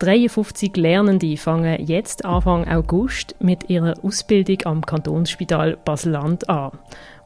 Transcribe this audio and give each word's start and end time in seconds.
53 0.00 0.78
Lernende 0.78 1.36
fangen 1.36 1.84
jetzt 1.84 2.24
Anfang 2.24 2.66
August 2.66 3.36
mit 3.38 3.68
ihrer 3.68 4.02
Ausbildung 4.02 4.56
am 4.64 4.86
Kantonsspital 4.86 5.76
Basel-Land 5.84 6.48
an. 6.48 6.70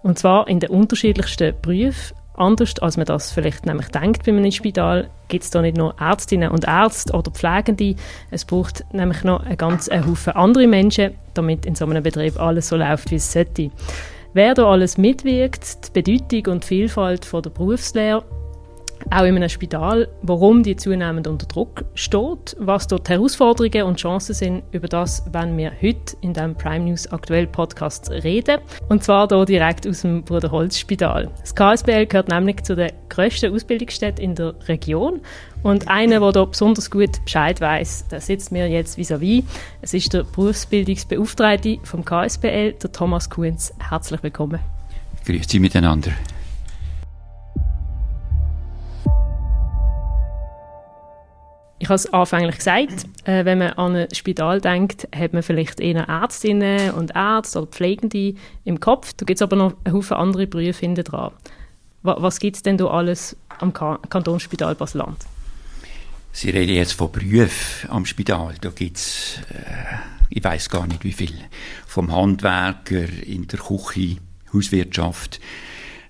Und 0.03 0.19
zwar 0.19 0.49
in 0.49 0.59
den 0.59 0.71
unterschiedlichsten 0.71 1.55
Berufen. 1.63 2.17
Anders 2.37 2.75
als 2.81 2.97
man 2.97 3.07
das 3.07 3.31
vielleicht 3.31 3.65
nämlich 3.65 3.87
denkt 3.91 4.25
bei 4.25 4.33
einem 4.33 4.51
Spital, 4.51 5.09
gibt 5.29 5.45
es 5.45 5.51
da 5.51 5.63
nicht 5.63 5.77
nur 5.77 5.95
Ärztinnen 6.01 6.51
und 6.51 6.65
Ärzte 6.65 7.13
oder 7.13 7.31
Pflegende. 7.31 7.95
Es 8.33 8.45
braucht 8.45 8.85
nämlich 8.93 9.23
noch 9.23 9.45
einen 9.45 9.57
ganzen 9.57 10.05
Haufen 10.05 10.33
andere 10.33 10.67
Menschen, 10.67 11.15
damit 11.35 11.67
in 11.67 11.77
so 11.77 11.87
einem 11.87 12.03
Betrieb 12.03 12.41
alles 12.41 12.71
so 12.71 12.77
läuft, 12.77 13.13
wie 13.13 13.17
es 13.17 13.33
sollte. 13.33 13.71
Wer 14.33 14.55
da 14.55 14.67
alles 14.67 14.99
mitwirkt, 14.99 15.87
die 15.87 16.03
Bedeutung 16.03 16.55
und 16.55 16.65
die 16.65 16.67
Vielfalt 16.67 17.25
von 17.25 17.41
der 17.41 17.51
Berufslehre 17.51 18.25
auch 19.11 19.25
in 19.25 19.37
einem 19.37 19.49
Spital, 19.49 20.09
warum 20.23 20.63
die 20.63 20.77
zunehmend 20.77 21.27
unter 21.27 21.47
Druck 21.47 21.85
steht, 21.95 22.57
was 22.59 22.87
dort 22.87 23.09
Herausforderungen 23.09 23.83
und 23.85 23.97
Chancen 23.97 24.35
sind, 24.35 24.63
über 24.73 24.89
das 24.89 25.23
werden 25.33 25.57
wir 25.57 25.73
heute 25.83 26.17
in 26.21 26.33
dem 26.33 26.55
Prime 26.55 26.85
News 26.85 27.07
aktuell 27.09 27.47
Podcast 27.47 28.11
reden. 28.11 28.59
Und 28.89 29.05
zwar 29.05 29.29
hier 29.29 29.45
direkt 29.45 29.87
aus 29.87 30.03
dem 30.03 30.23
Bruderholz 30.23 30.79
Spital. 30.79 31.31
Das 31.41 31.55
KSBL 31.55 32.07
gehört 32.07 32.29
nämlich 32.29 32.63
zu 32.63 32.77
den 32.77 32.93
grössten 33.09 33.53
Ausbildungsstätten 33.55 34.23
in 34.25 34.35
der 34.35 34.55
Region 34.69 35.21
und 35.63 35.89
einer, 35.89 36.21
der 36.21 36.33
da 36.33 36.45
besonders 36.45 36.91
gut 36.91 37.25
Bescheid 37.25 37.61
weiß, 37.61 38.09
der 38.09 38.21
sitzt 38.21 38.53
mir 38.53 38.69
jetzt 38.69 38.99
vis-à-vis. 38.99 39.43
-vis. 39.43 39.45
Es 39.83 39.95
ist 39.95 40.13
der 40.13 40.25
Berufsbildungsbeauftragte 40.25 41.79
vom 41.85 42.05
KSBL, 42.05 42.73
der 42.73 42.93
Thomas 42.93 43.31
Kuhns. 43.31 43.73
Herzlich 43.79 44.23
willkommen. 44.23 44.61
Grüezi 45.25 45.59
miteinander. 45.59 46.13
Ich 51.85 51.91
habe 51.91 51.97
es 51.97 52.11
anfänglich 52.15 52.57
gesagt, 52.57 53.05
äh, 53.25 53.45
wenn 53.45 53.59
man 53.59 53.73
an 53.75 53.95
ein 53.95 54.09
Spital 54.15 54.59
denkt, 54.59 55.07
hat 55.15 55.35
man 55.35 55.43
vielleicht 55.43 55.81
eher 55.81 56.09
Ärztinnen 56.09 56.93
und 56.93 57.15
Ärzte 57.15 57.61
oder 57.61 57.71
Pflegende 57.71 58.33
im 58.65 58.81
Kopf. 58.81 59.13
Da 59.13 59.27
gibt 59.27 59.37
es 59.37 59.43
aber 59.43 59.57
noch 59.57 59.75
einen 59.85 59.95
Haufen 59.95 60.17
andere 60.17 60.47
Berufe 60.47 60.81
hinten 60.81 61.05
dran. 61.05 61.33
Was, 62.01 62.39
gibt 62.39 62.57
es 62.57 62.63
denn 62.63 62.79
da 62.79 62.87
alles 62.87 63.37
am 63.59 63.75
Ka 63.75 63.99
Kantonsspital 64.09 64.75
Basel-Land? 64.75 65.27
Sie 66.33 66.49
reden 66.49 66.75
jetzt 66.75 66.93
von 66.93 67.13
Berufen 67.13 67.91
am 67.91 68.07
Spital. 68.07 68.55
Da 68.63 68.71
gibt 68.71 68.97
es, 68.97 69.41
äh, 69.51 69.97
ich 70.31 70.43
weiß 70.43 70.71
gar 70.71 70.87
nicht 70.87 71.05
wie 71.05 71.13
viel. 71.13 71.35
Vom 71.87 72.11
Handwerker 72.11 73.11
in 73.27 73.47
der 73.47 73.59
Küche, 73.59 74.17
Hauswirtschaft, 74.55 75.39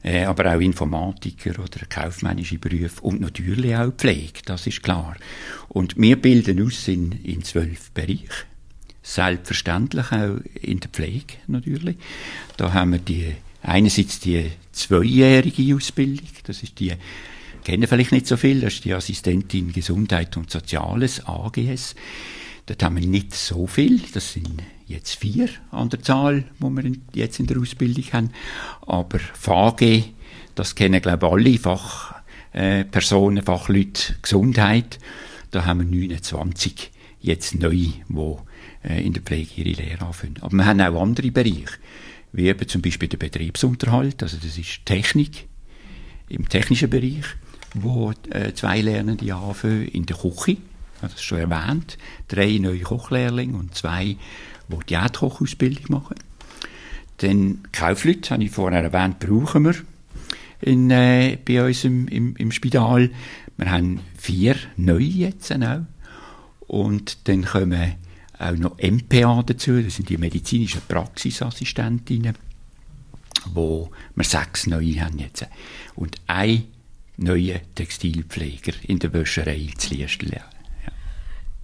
äh, 0.04 0.24
aber 0.24 0.54
auch 0.54 0.60
Informatiker 0.60 1.58
oder 1.58 1.86
kaufmännische 1.88 2.58
Berufe 2.58 3.00
und 3.00 3.20
natürlich 3.20 3.74
auch 3.74 3.92
Pflege, 3.92 4.40
das 4.44 4.66
ist 4.66 4.82
klar. 4.82 5.16
Und 5.68 5.96
wir 5.96 6.20
bilden 6.20 6.64
aus 6.64 6.86
in, 6.88 7.12
in 7.24 7.42
zwölf 7.42 7.90
Bereichen. 7.90 8.28
Selbstverständlich 9.02 10.12
auch 10.12 10.36
in 10.60 10.80
der 10.80 10.90
Pflege 10.90 11.34
natürlich. 11.46 11.96
Da 12.56 12.72
haben 12.72 12.92
wir 12.92 12.98
die, 12.98 13.34
einerseits 13.62 14.20
die 14.20 14.50
zweijährige 14.72 15.74
Ausbildung, 15.74 16.28
das 16.44 16.62
ist 16.62 16.78
die, 16.80 16.92
kennen 17.64 17.88
vielleicht 17.88 18.12
nicht 18.12 18.26
so 18.26 18.36
viel, 18.36 18.60
das 18.60 18.74
ist 18.74 18.84
die 18.84 18.92
Assistentin 18.92 19.72
Gesundheit 19.72 20.36
und 20.36 20.50
Soziales, 20.50 21.26
AGS. 21.26 21.94
Dort 22.66 22.82
haben 22.82 22.96
wir 22.96 23.06
nicht 23.06 23.34
so 23.34 23.66
viel, 23.66 24.00
das 24.12 24.34
sind 24.34 24.62
jetzt 24.86 25.16
vier 25.16 25.48
an 25.70 25.88
der 25.90 26.02
Zahl, 26.02 26.44
die 26.58 26.64
wir 26.64 26.92
jetzt 27.14 27.40
in 27.40 27.46
der 27.46 27.58
Ausbildung 27.58 28.04
haben. 28.12 28.30
Aber 28.86 29.18
VG, 29.18 30.04
das 30.54 30.74
kennen 30.74 31.00
glaube 31.00 31.26
ich 31.26 31.32
alle 31.32 31.58
Fachpersonen, 31.58 33.38
äh, 33.38 33.42
Fachleute 33.42 34.16
Gesundheit. 34.22 34.98
Da 35.50 35.64
haben 35.64 35.90
wir 35.90 36.08
29 36.08 36.90
jetzt 37.20 37.54
neu, 37.54 37.70
die 37.70 38.36
äh, 38.84 39.04
in 39.04 39.12
der 39.12 39.22
Pflege 39.22 39.62
ihre 39.62 39.82
Lehre 39.82 40.06
anfangen. 40.06 40.36
Aber 40.40 40.56
wir 40.56 40.66
haben 40.66 40.80
auch 40.80 41.00
andere 41.00 41.30
Bereiche, 41.30 41.78
wie 42.32 42.48
eben 42.48 42.68
zum 42.68 42.82
Beispiel 42.82 43.08
der 43.08 43.18
Betriebsunterhalt, 43.18 44.22
also 44.22 44.36
das 44.36 44.58
ist 44.58 44.84
Technik, 44.84 45.46
im 46.28 46.48
technischen 46.48 46.90
Bereich, 46.90 47.24
wo 47.74 48.12
äh, 48.30 48.52
zwei 48.54 48.80
Lernende 48.80 49.34
anfangen, 49.34 49.88
in 49.88 50.06
der 50.06 50.16
Küche, 50.16 50.56
das 51.08 51.22
schon 51.22 51.38
erwähnt, 51.38 51.98
drei 52.28 52.58
neue 52.58 52.80
Kochlehrlinge 52.80 53.56
und 53.56 53.74
zwei 53.74 54.16
die 54.68 54.86
Diätkochausbildung 54.88 55.84
machen. 55.88 56.16
Dann 57.18 57.60
Kaufleute, 57.72 58.30
habe 58.30 58.44
ich 58.44 58.50
vorher 58.50 58.82
erwähnt, 58.82 59.18
brauchen 59.20 59.64
wir 59.64 59.74
in, 60.60 60.90
äh, 60.90 61.38
bei 61.44 61.64
uns 61.64 61.84
im, 61.84 62.08
im, 62.08 62.36
im, 62.36 62.50
Spital. 62.50 63.10
Wir 63.56 63.70
haben 63.70 64.00
vier 64.16 64.56
neue 64.76 65.02
jetzt 65.02 65.52
auch. 65.52 65.82
Und 66.66 67.28
dann 67.28 67.44
kommen 67.44 67.94
auch 68.38 68.56
noch 68.56 68.78
MPA 68.78 69.42
dazu, 69.44 69.80
das 69.80 69.96
sind 69.96 70.08
die 70.08 70.18
medizinischen 70.18 70.80
Praxisassistentinnen, 70.88 72.34
wo 73.52 73.90
wir 74.16 74.24
sechs 74.24 74.66
neue 74.66 75.00
haben 75.00 75.18
jetzt. 75.18 75.46
Und 75.94 76.16
ein 76.26 76.64
neuer 77.16 77.60
Textilpfleger 77.74 78.72
in 78.82 78.98
der 78.98 79.12
Wäscherei 79.12 79.70
zu 79.76 79.94
Liestel. 79.94 80.40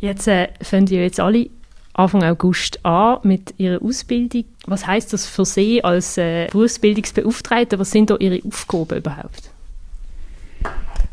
Jetzt 0.00 0.26
äh, 0.28 0.48
fangen 0.62 0.86
ihr 0.88 1.02
jetzt 1.02 1.20
alle 1.20 1.50
Anfang 1.92 2.22
August 2.22 2.84
an 2.84 3.18
mit 3.22 3.54
ihrer 3.58 3.82
Ausbildung. 3.82 4.44
Was 4.66 4.86
heißt 4.86 5.12
das 5.12 5.26
für 5.26 5.44
Sie 5.44 5.84
als 5.84 6.16
äh, 6.16 6.48
Berufsbildungsbeauftragter? 6.50 7.78
Was 7.78 7.90
sind 7.90 8.08
da 8.08 8.16
Ihre 8.16 8.40
Aufgaben 8.46 8.98
überhaupt? 8.98 9.50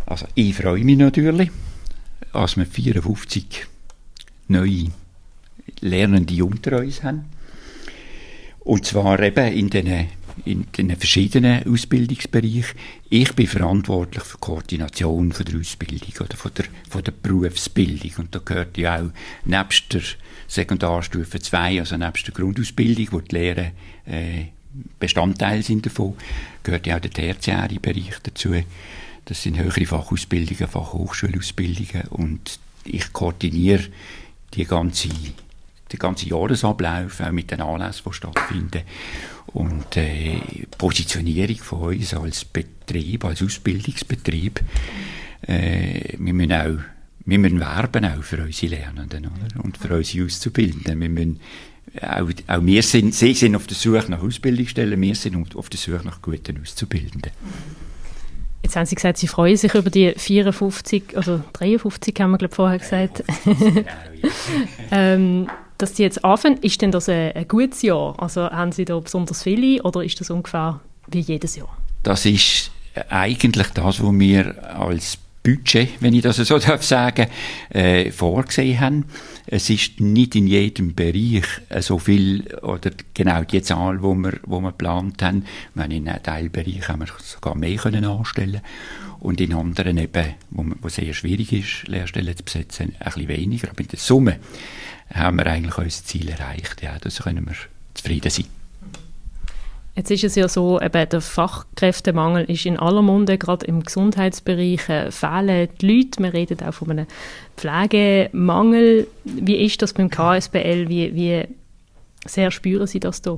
Also 0.06 0.26
ich 0.36 0.56
freue 0.56 0.86
mich 0.86 0.98
natürlich, 0.98 1.52
als 2.32 2.56
wir 2.56 2.66
54 2.66 3.68
neue 4.48 4.86
Lernende 5.82 6.46
unter 6.46 6.80
uns 6.80 7.04
haben. 7.04 7.26
Und 8.62 8.86
zwar 8.86 9.20
eben 9.20 9.54
in 9.54 9.70
den 9.70 10.08
in 10.46 10.68
den 10.78 10.96
verschiedenen 10.96 11.68
Ausbildungsbereichen. 11.68 12.78
Ich 13.10 13.34
bin 13.34 13.48
verantwortlich 13.48 14.24
für 14.24 14.38
die 14.38 14.42
Koordination 14.42 15.32
von 15.32 15.46
der 15.46 15.60
Ausbildung 15.60 16.14
oder 16.20 16.38
von 16.38 16.52
der, 16.56 16.66
von 16.90 17.04
der 17.04 17.12
Berufsbildung. 17.12 18.12
Und 18.18 18.36
da 18.36 18.40
gehört 18.44 18.78
ja 18.78 19.02
auch 19.02 19.10
nebst 19.46 19.94
der 19.94 20.02
Sekundarstufe 20.48 21.40
2, 21.40 21.80
also 21.80 21.98
nebst 21.98 22.28
der 22.28 22.34
Grundausbildung, 22.34 23.08
wo 23.12 23.20
die 23.20 23.36
Lehre 23.36 23.72
äh, 24.06 24.46
Bestandteil 25.00 25.64
sind 25.64 25.86
davon, 25.86 26.16
gehört 26.64 26.86
ja 26.88 26.98
auch 26.98 27.02
der 27.02 27.12
tertiäre 27.12 27.80
Bereich 27.80 28.20
dazu. 28.24 28.54
Das 29.26 29.44
sind 29.44 29.58
höhere 29.58 29.86
Fachausbildungen, 29.86 30.68
Fachhochschulausbildungen 30.68 32.08
und 32.10 32.60
ich 32.86 33.12
koordiniere 33.12 33.84
die 34.54 34.66
ganze, 34.66 35.10
den 35.92 36.00
ganzen 36.00 36.30
Jahresablauf, 36.30 37.22
auch 37.22 37.32
mit 37.32 37.52
den 37.52 37.62
Anlässen, 37.62 38.04
die 38.06 38.14
stattfinden 38.14 38.82
und 39.54 39.98
äh, 39.98 40.40
Positionierung 40.78 41.58
von 41.58 41.96
uns 41.96 42.14
als 42.14 42.46
Betrieb, 42.46 43.26
als 43.26 43.42
Ausbildungsbetrieb. 43.42 44.62
Äh, 45.42 46.18
wir 46.18 46.34
müssen 46.34 46.54
auch 46.54 46.80
wir 47.28 47.40
müssen 47.40 47.60
werben 47.60 48.06
auch 48.06 48.24
für 48.24 48.42
unsere 48.42 48.76
Lernenden 48.76 49.26
oder? 49.26 49.64
und 49.64 49.78
für 49.78 49.94
unsere 49.94 50.26
Auszubildenden. 50.26 51.02
Wir 51.02 51.10
müssen 51.10 51.40
auch, 52.02 52.30
auch 52.48 52.66
wir 52.66 52.84
sind, 52.84 53.14
sie 53.14 53.34
sind 53.34 53.56
auf 53.56 53.68
der 53.68 53.76
Suche 53.76 54.10
nach 54.10 54.22
Ausbildungsstellen, 54.22 55.00
wir 55.02 55.16
sind 55.16 55.56
auf 55.56 55.70
der 55.70 55.78
Suche 55.78 56.06
nach 56.06 56.22
guten 56.22 56.62
Auszubildenden. 56.62 57.32
Jetzt 58.64 58.76
haben 58.76 58.86
Sie 58.86 58.96
gesagt, 58.96 59.18
Sie 59.18 59.28
freuen 59.28 59.58
sich 59.58 59.74
über 59.74 59.90
die 59.90 60.14
54 60.16 61.18
oder 61.18 61.44
53, 61.54 62.20
haben 62.20 62.32
wir 62.32 62.38
glaube 62.38 62.56
vorher 62.56 62.80
gesagt. 62.80 63.24
ähm, 64.92 65.50
dass 65.78 65.96
Sie 65.96 66.04
jetzt 66.04 66.24
anfangen, 66.24 66.58
ist 66.58 66.82
denn 66.82 66.92
das 66.92 67.10
ein, 67.10 67.32
ein 67.34 67.48
gutes 67.48 67.82
Jahr? 67.82 68.16
Also 68.22 68.50
haben 68.50 68.72
Sie 68.72 68.86
da 68.86 69.00
besonders 69.00 69.44
viele 69.44 69.82
oder 69.84 70.04
ist 70.04 70.20
das 70.20 70.30
ungefähr 70.30 70.80
wie 71.08 71.20
jedes 71.20 71.56
Jahr? 71.56 71.76
Das 72.04 72.26
ist 72.26 72.72
eigentlich 73.10 73.68
das, 73.70 74.02
was 74.02 74.20
wir 74.20 74.80
als 74.80 75.18
Budget, 75.48 76.02
wenn 76.02 76.14
ich 76.14 76.24
das 76.24 76.38
so 76.38 76.60
darf 76.60 76.84
sagen, 76.84 77.28
äh, 77.70 78.12
vorgesehen 78.12 78.80
haben. 78.82 79.06
Es 79.46 79.70
ist 79.70 80.02
nicht 80.02 80.36
in 80.36 80.46
jedem 80.46 80.94
Bereich 80.94 81.46
äh, 81.70 81.82
so 81.82 82.00
viel 82.00 82.54
oder 82.62 82.92
genau 83.14 83.44
die 83.44 83.62
Zahl, 83.62 84.02
wo 84.02 84.14
wir, 84.14 84.34
wo 84.46 84.60
wir 84.60 84.72
geplant 84.72 85.22
haben. 85.24 85.46
Haben 85.78 85.92
in 85.92 86.10
einem 86.10 86.22
Teilbereich 86.22 86.90
haben 86.90 87.00
wir 87.00 87.08
sogar 87.24 87.56
mehr 87.56 87.78
können 87.78 88.04
anstellen 88.04 88.60
und 89.20 89.40
in 89.40 89.54
anderen 89.54 89.98
eben, 89.98 90.36
wo, 90.50 90.66
wo 90.82 90.90
sehr 90.90 91.14
schwierig 91.14 91.54
ist, 91.54 91.88
Lehrstellen 91.88 92.36
zu 92.36 92.44
besetzen, 92.44 92.96
ein 93.00 93.06
bisschen 93.06 93.30
weniger. 93.30 93.70
Aber 93.70 93.80
in 93.80 93.88
der 93.88 94.00
Summe 94.00 94.40
haben 95.14 95.38
wir 95.38 95.48
eigentlich 95.48 95.78
unser 95.78 96.04
Ziel 96.04 96.30
erreicht. 96.30 96.82
Ja, 96.82 96.98
da 97.00 97.10
können 97.10 97.46
wir 97.46 97.56
zufrieden 97.94 98.30
sein. 98.30 98.46
Jetzt 99.98 100.12
ist 100.12 100.24
es 100.24 100.36
ja 100.36 100.48
so, 100.48 100.80
eben 100.80 101.10
der 101.10 101.22
Fachkräftemangel 101.22 102.46
ist 102.46 102.68
in 102.68 102.78
aller 102.78 103.02
Munde, 103.02 103.40
gerade 103.40 103.66
im 103.66 103.82
Gesundheitsbereich 103.82 104.88
äh, 104.90 105.12
fehlen 105.12 105.70
die 105.82 105.88
Leute. 105.88 106.22
Wir 106.22 106.34
reden 106.34 106.60
auch 106.62 106.74
von 106.76 106.92
einem 106.92 107.08
Pflegemangel. 107.56 109.08
Wie 109.24 109.56
ist 109.56 109.82
das 109.82 109.94
beim 109.94 110.12
KSBL? 110.12 110.88
Wie, 110.88 111.16
wie 111.16 111.46
sehr 112.28 112.52
spüren 112.52 112.86
Sie 112.86 113.00
das 113.00 113.24
da? 113.24 113.38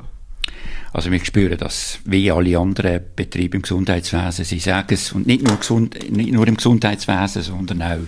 Also 0.92 1.12
wir 1.12 1.24
spüren 1.24 1.58
das 1.58 2.00
wie 2.04 2.30
alle 2.30 2.58
anderen 2.58 3.02
Betriebe 3.16 3.56
im 3.56 3.62
Gesundheitswesen. 3.62 4.44
Sie 4.44 4.60
sagen 4.60 4.88
es, 4.90 5.14
und 5.14 5.28
nicht 5.28 5.48
nur, 5.48 5.56
gesund, 5.56 6.12
nicht 6.12 6.34
nur 6.34 6.46
im 6.46 6.58
Gesundheitswesen, 6.58 7.42
sondern 7.42 7.82
auch 7.82 8.08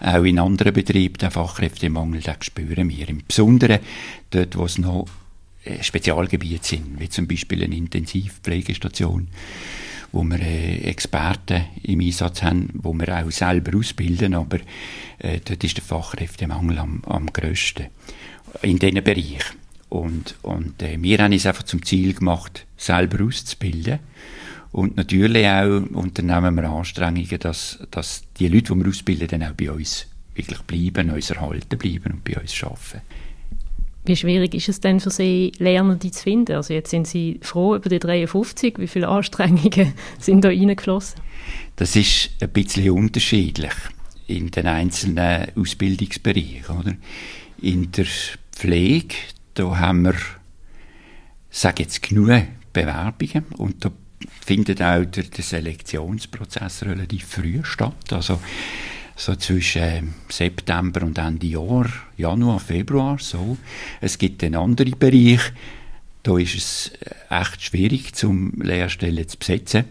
auch 0.00 0.24
in 0.24 0.38
anderen 0.38 0.72
Betrieben, 0.72 1.18
den 1.18 1.30
Fachkräftemangel, 1.30 2.20
den 2.20 2.34
spüren 2.40 2.88
wir. 2.88 3.08
Im 3.08 3.22
Besonderen 3.26 3.80
dort, 4.30 4.56
wo 4.56 4.64
es 4.64 4.78
noch 4.78 5.06
äh, 5.64 5.82
Spezialgebiete 5.82 6.66
sind, 6.66 7.00
wie 7.00 7.08
zum 7.08 7.26
Beispiel 7.26 7.64
eine 7.64 7.76
Intensivpflegestation, 7.76 9.28
wo 10.12 10.22
wir 10.24 10.40
äh, 10.40 10.78
Experten 10.82 11.64
im 11.82 12.00
Einsatz 12.00 12.42
haben, 12.42 12.70
wo 12.74 12.92
wir 12.92 13.08
auch 13.18 13.30
selber 13.30 13.76
ausbilden, 13.78 14.34
aber 14.34 14.58
äh, 15.18 15.40
dort 15.44 15.64
ist 15.64 15.76
der 15.76 15.84
Fachkräftemangel 15.84 16.78
am, 16.78 17.02
am 17.06 17.32
grössten 17.32 17.86
in 18.62 18.78
diesen 18.78 19.02
Bereich. 19.02 19.42
Und, 19.88 20.36
und 20.42 20.82
äh, 20.82 21.00
wir 21.00 21.18
haben 21.18 21.32
es 21.32 21.46
einfach 21.46 21.64
zum 21.64 21.84
Ziel 21.84 22.14
gemacht, 22.14 22.66
selber 22.76 23.24
auszubilden. 23.24 24.00
Und 24.76 24.98
natürlich 24.98 25.46
auch 25.46 25.80
unternehmen 25.94 26.54
wir 26.56 26.68
Anstrengungen, 26.68 27.38
dass, 27.40 27.78
dass 27.90 28.24
die 28.38 28.46
Leute, 28.46 28.74
die 28.74 28.80
wir 28.84 28.88
ausbilden, 28.90 29.26
dann 29.26 29.42
auch 29.44 29.54
bei 29.54 29.72
uns 29.72 30.06
wirklich 30.34 30.60
bleiben, 30.64 31.08
uns 31.08 31.30
erhalten 31.30 31.78
bleiben 31.78 32.12
und 32.12 32.24
bei 32.24 32.38
uns 32.38 32.62
arbeiten. 32.62 33.00
Wie 34.04 34.16
schwierig 34.16 34.54
ist 34.54 34.68
es 34.68 34.80
denn 34.80 35.00
für 35.00 35.08
Sie, 35.08 35.52
Lernende 35.56 36.10
zu 36.10 36.22
finden? 36.22 36.56
Also 36.56 36.74
jetzt 36.74 36.90
sind 36.90 37.06
Sie 37.06 37.40
froh 37.40 37.76
über 37.76 37.88
die 37.88 37.98
53. 37.98 38.78
Wie 38.78 38.86
viele 38.86 39.08
Anstrengungen 39.08 39.94
sind 40.18 40.44
da 40.44 40.48
reingeflossen? 40.48 41.22
Das 41.76 41.96
ist 41.96 42.32
ein 42.42 42.50
bisschen 42.50 42.90
unterschiedlich 42.90 43.72
in 44.26 44.50
den 44.50 44.66
einzelnen 44.66 45.56
Ausbildungsbereichen. 45.56 46.78
Oder? 46.78 46.92
In 47.62 47.92
der 47.92 48.06
Pflege, 48.52 49.14
da 49.54 49.78
haben 49.78 50.02
wir, 50.02 50.16
sage 51.48 51.84
jetzt, 51.84 52.02
genug 52.02 52.42
Bewerbungen 52.74 53.46
und 53.56 53.82
da 53.82 53.90
findet 54.44 54.82
auch 54.82 55.04
der, 55.04 55.24
der 55.24 55.44
Selektionsprozess 55.44 56.84
relativ 56.84 57.26
früh 57.26 57.60
statt. 57.64 58.12
Also 58.12 58.40
so 59.16 59.34
zwischen 59.34 60.14
September 60.28 61.02
und 61.02 61.18
Ende 61.18 61.46
Jahr, 61.46 61.88
Januar, 62.16 62.60
Februar, 62.60 63.18
so. 63.18 63.56
Es 64.00 64.18
gibt 64.18 64.44
einen 64.44 64.56
anderen 64.56 64.98
Bereich, 64.98 65.40
da 66.22 66.36
ist 66.38 66.54
es 66.54 66.92
echt 67.30 67.62
schwierig, 67.62 68.14
zum 68.14 68.52
Lehrstellen 68.60 69.26
zu 69.26 69.38
besetzen. 69.38 69.84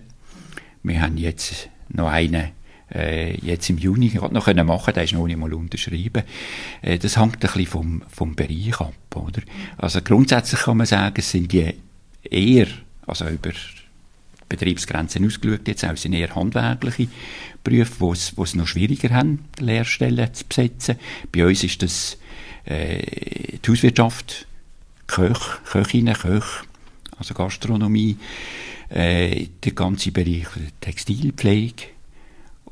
Wir 0.83 1.01
haben 1.01 1.17
jetzt 1.17 1.69
noch 1.89 2.09
einen 2.09 2.51
äh, 2.93 3.35
jetzt 3.37 3.69
im 3.69 3.77
Juni 3.77 4.09
gerade 4.09 4.33
noch 4.33 4.45
können 4.45 4.67
machen 4.67 4.93
der 4.93 5.03
ist 5.03 5.13
noch 5.13 5.25
nicht 5.25 5.37
mal 5.37 5.53
unterschrieben. 5.53 6.23
Äh, 6.81 6.99
das 6.99 7.17
hängt 7.17 7.35
ein 7.35 7.39
bisschen 7.39 7.65
vom, 7.65 8.03
vom 8.07 8.35
Bereich 8.35 8.79
ab, 8.79 8.93
oder? 9.15 9.41
Also 9.77 10.01
grundsätzlich 10.01 10.61
kann 10.61 10.77
man 10.77 10.85
sagen, 10.85 11.15
es 11.17 11.31
sind 11.31 11.51
die 11.51 11.73
eher, 12.23 12.67
also 13.07 13.27
über 13.27 13.51
Betriebsgrenzen 14.49 15.25
ausgeschaut, 15.25 15.67
jetzt 15.67 15.85
auch 15.85 15.97
sind 15.97 16.13
eher 16.13 16.35
handwerkliche 16.35 17.07
Berufe, 17.63 17.99
wo 17.99 18.13
es, 18.13 18.37
wo 18.37 18.43
es 18.43 18.55
noch 18.55 18.67
schwieriger 18.67 19.09
haben, 19.09 19.45
Lehrstellen 19.59 20.33
zu 20.33 20.45
besetzen. 20.45 20.97
Bei 21.31 21.45
uns 21.45 21.63
ist 21.63 21.81
das 21.81 22.17
äh, 22.65 23.57
die 23.57 23.71
Hauswirtschaft, 23.71 24.47
Köch, 25.07 25.63
Köchinnen, 25.65 26.13
Köch, 26.13 26.63
also 27.17 27.33
Gastronomie, 27.33 28.17
äh, 28.89 29.47
der 29.63 29.71
ganze 29.71 30.11
Bereich 30.11 30.47
der 30.55 30.79
Textilpflege, 30.81 31.95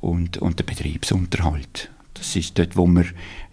und, 0.03 0.37
und 0.37 0.59
der 0.59 0.65
Betriebsunterhalt. 0.65 1.89
Das 2.13 2.35
ist 2.35 2.59
dort, 2.59 2.75
wo 2.75 2.85
wir, 2.87 3.05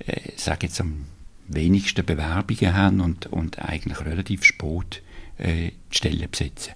äh, 0.05 0.32
sage 0.37 0.66
jetzt, 0.66 0.81
am 0.81 1.05
wenigsten 1.46 2.05
Bewerbungen 2.05 2.75
haben 2.75 3.00
und, 3.00 3.26
und 3.26 3.61
eigentlich 3.61 4.05
relativ 4.05 4.44
spät 4.44 5.02
äh, 5.40 5.70
die 5.92 5.96
Stellen 5.96 6.31
besetzen. 6.31 6.75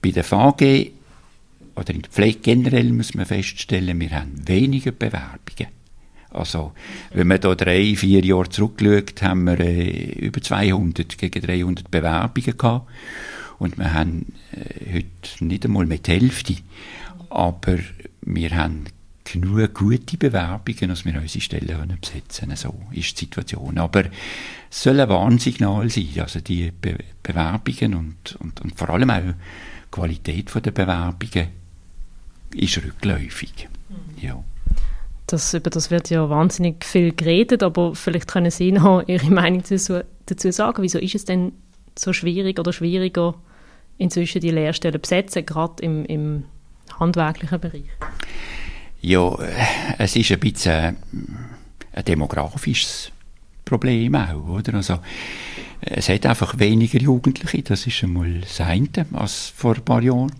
Bei 0.00 0.10
der 0.10 0.24
VG 0.24 0.92
oder 1.76 1.92
in 1.92 2.02
der 2.02 2.10
Pflege 2.10 2.38
generell 2.40 2.92
muss 2.92 3.14
man 3.14 3.26
feststellen, 3.26 3.98
wir 4.00 4.10
haben 4.10 4.46
weniger 4.46 4.92
Bewerbungen. 4.92 5.72
Also, 6.30 6.72
wenn 7.12 7.28
man 7.28 7.40
da 7.40 7.54
drei, 7.54 7.94
vier 7.94 8.24
Jahre 8.24 8.48
zurückschaut, 8.48 9.22
haben 9.22 9.44
wir 9.44 9.60
äh, 9.60 10.18
über 10.18 10.42
200 10.42 11.16
gegen 11.16 11.40
300 11.40 11.90
Bewerbungen 11.90 12.56
gehabt. 12.56 12.90
Und 13.58 13.78
wir 13.78 13.94
haben 13.94 14.32
äh, 14.52 14.94
heute 14.94 15.44
nicht 15.44 15.64
einmal 15.64 15.86
mit 15.86 16.08
der 16.08 16.16
Hälfte. 16.16 16.56
Aber 17.30 17.78
wir 18.22 18.50
haben 18.50 18.86
genug 19.24 19.74
gute 19.74 20.16
Bewerbungen, 20.16 20.90
dass 20.90 21.04
wir 21.04 21.14
unsere 21.14 21.40
Stellen 21.40 21.66
können 21.66 21.98
besetzen 22.00 22.48
können. 22.48 22.56
So 22.56 22.74
ist 22.92 23.20
die 23.20 23.24
Situation. 23.24 23.78
Aber 23.78 24.04
es 24.70 24.82
soll 24.82 25.00
ein 25.00 25.08
Warnsignal 25.08 25.88
sein. 25.88 26.08
Also 26.18 26.40
die 26.40 26.70
Be 26.70 26.98
Bewerbungen 27.22 27.94
und, 27.94 28.36
und, 28.36 28.60
und 28.60 28.78
vor 28.78 28.90
allem 28.90 29.10
auch 29.10 29.20
die 29.20 29.34
Qualität 29.90 30.54
der 30.54 30.70
Bewerbungen 30.70 31.48
ist 32.54 32.76
rückläufig. 32.76 33.68
Mhm. 33.88 33.96
Ja. 34.20 34.44
Das, 35.26 35.54
über 35.54 35.70
das 35.70 35.90
wird 35.90 36.10
ja 36.10 36.28
wahnsinnig 36.28 36.84
viel 36.84 37.14
geredet, 37.14 37.62
aber 37.62 37.94
vielleicht 37.94 38.28
können 38.28 38.50
Sie 38.50 38.72
noch 38.72 39.08
Ihre 39.08 39.30
Meinung 39.30 39.62
dazu, 39.66 40.00
dazu 40.26 40.52
sagen. 40.52 40.82
Wieso 40.82 40.98
ist 40.98 41.14
es 41.14 41.24
denn 41.24 41.52
so 41.98 42.12
schwierig 42.12 42.58
oder 42.58 42.72
schwieriger, 42.72 43.34
inzwischen 43.96 44.42
die 44.42 44.50
Lehrstellen 44.50 45.00
besetzen, 45.00 45.46
gerade 45.46 45.82
im, 45.82 46.04
im 46.04 46.44
handwerklichen 46.98 47.58
Bereich? 47.58 47.88
Ja, 49.06 49.36
es 49.98 50.16
ist 50.16 50.32
ein 50.32 50.40
bisschen 50.40 50.96
ein 51.92 52.04
demografisches 52.06 53.12
Problem 53.62 54.14
auch, 54.14 54.48
oder? 54.48 54.72
Also, 54.76 54.98
es 55.82 56.08
hat 56.08 56.24
einfach 56.24 56.58
weniger 56.58 56.98
Jugendliche, 56.98 57.62
das 57.62 57.86
ist 57.86 58.02
einmal 58.02 58.40
das 58.40 58.62
eine, 58.62 58.88
als 59.12 59.52
vor 59.54 59.74
ein 59.74 59.84
paar 59.84 60.02
Jahren. 60.02 60.32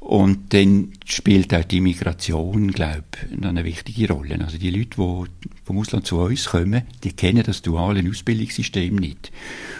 Und 0.00 0.52
dann 0.52 0.88
spielt 1.04 1.54
auch 1.54 1.62
die 1.62 1.80
Migration, 1.80 2.72
glaube 2.72 3.04
ich, 3.30 3.46
eine 3.46 3.64
wichtige 3.64 4.12
Rolle. 4.12 4.40
Also 4.40 4.58
die 4.58 4.70
Leute, 4.70 4.96
die 4.96 5.48
vom 5.62 5.78
Ausland 5.78 6.04
zu 6.04 6.18
uns 6.18 6.46
kommen, 6.46 6.82
die 7.04 7.12
kennen 7.12 7.44
das 7.44 7.62
duale 7.62 8.02
Ausbildungssystem 8.10 8.96
nicht. 8.96 9.30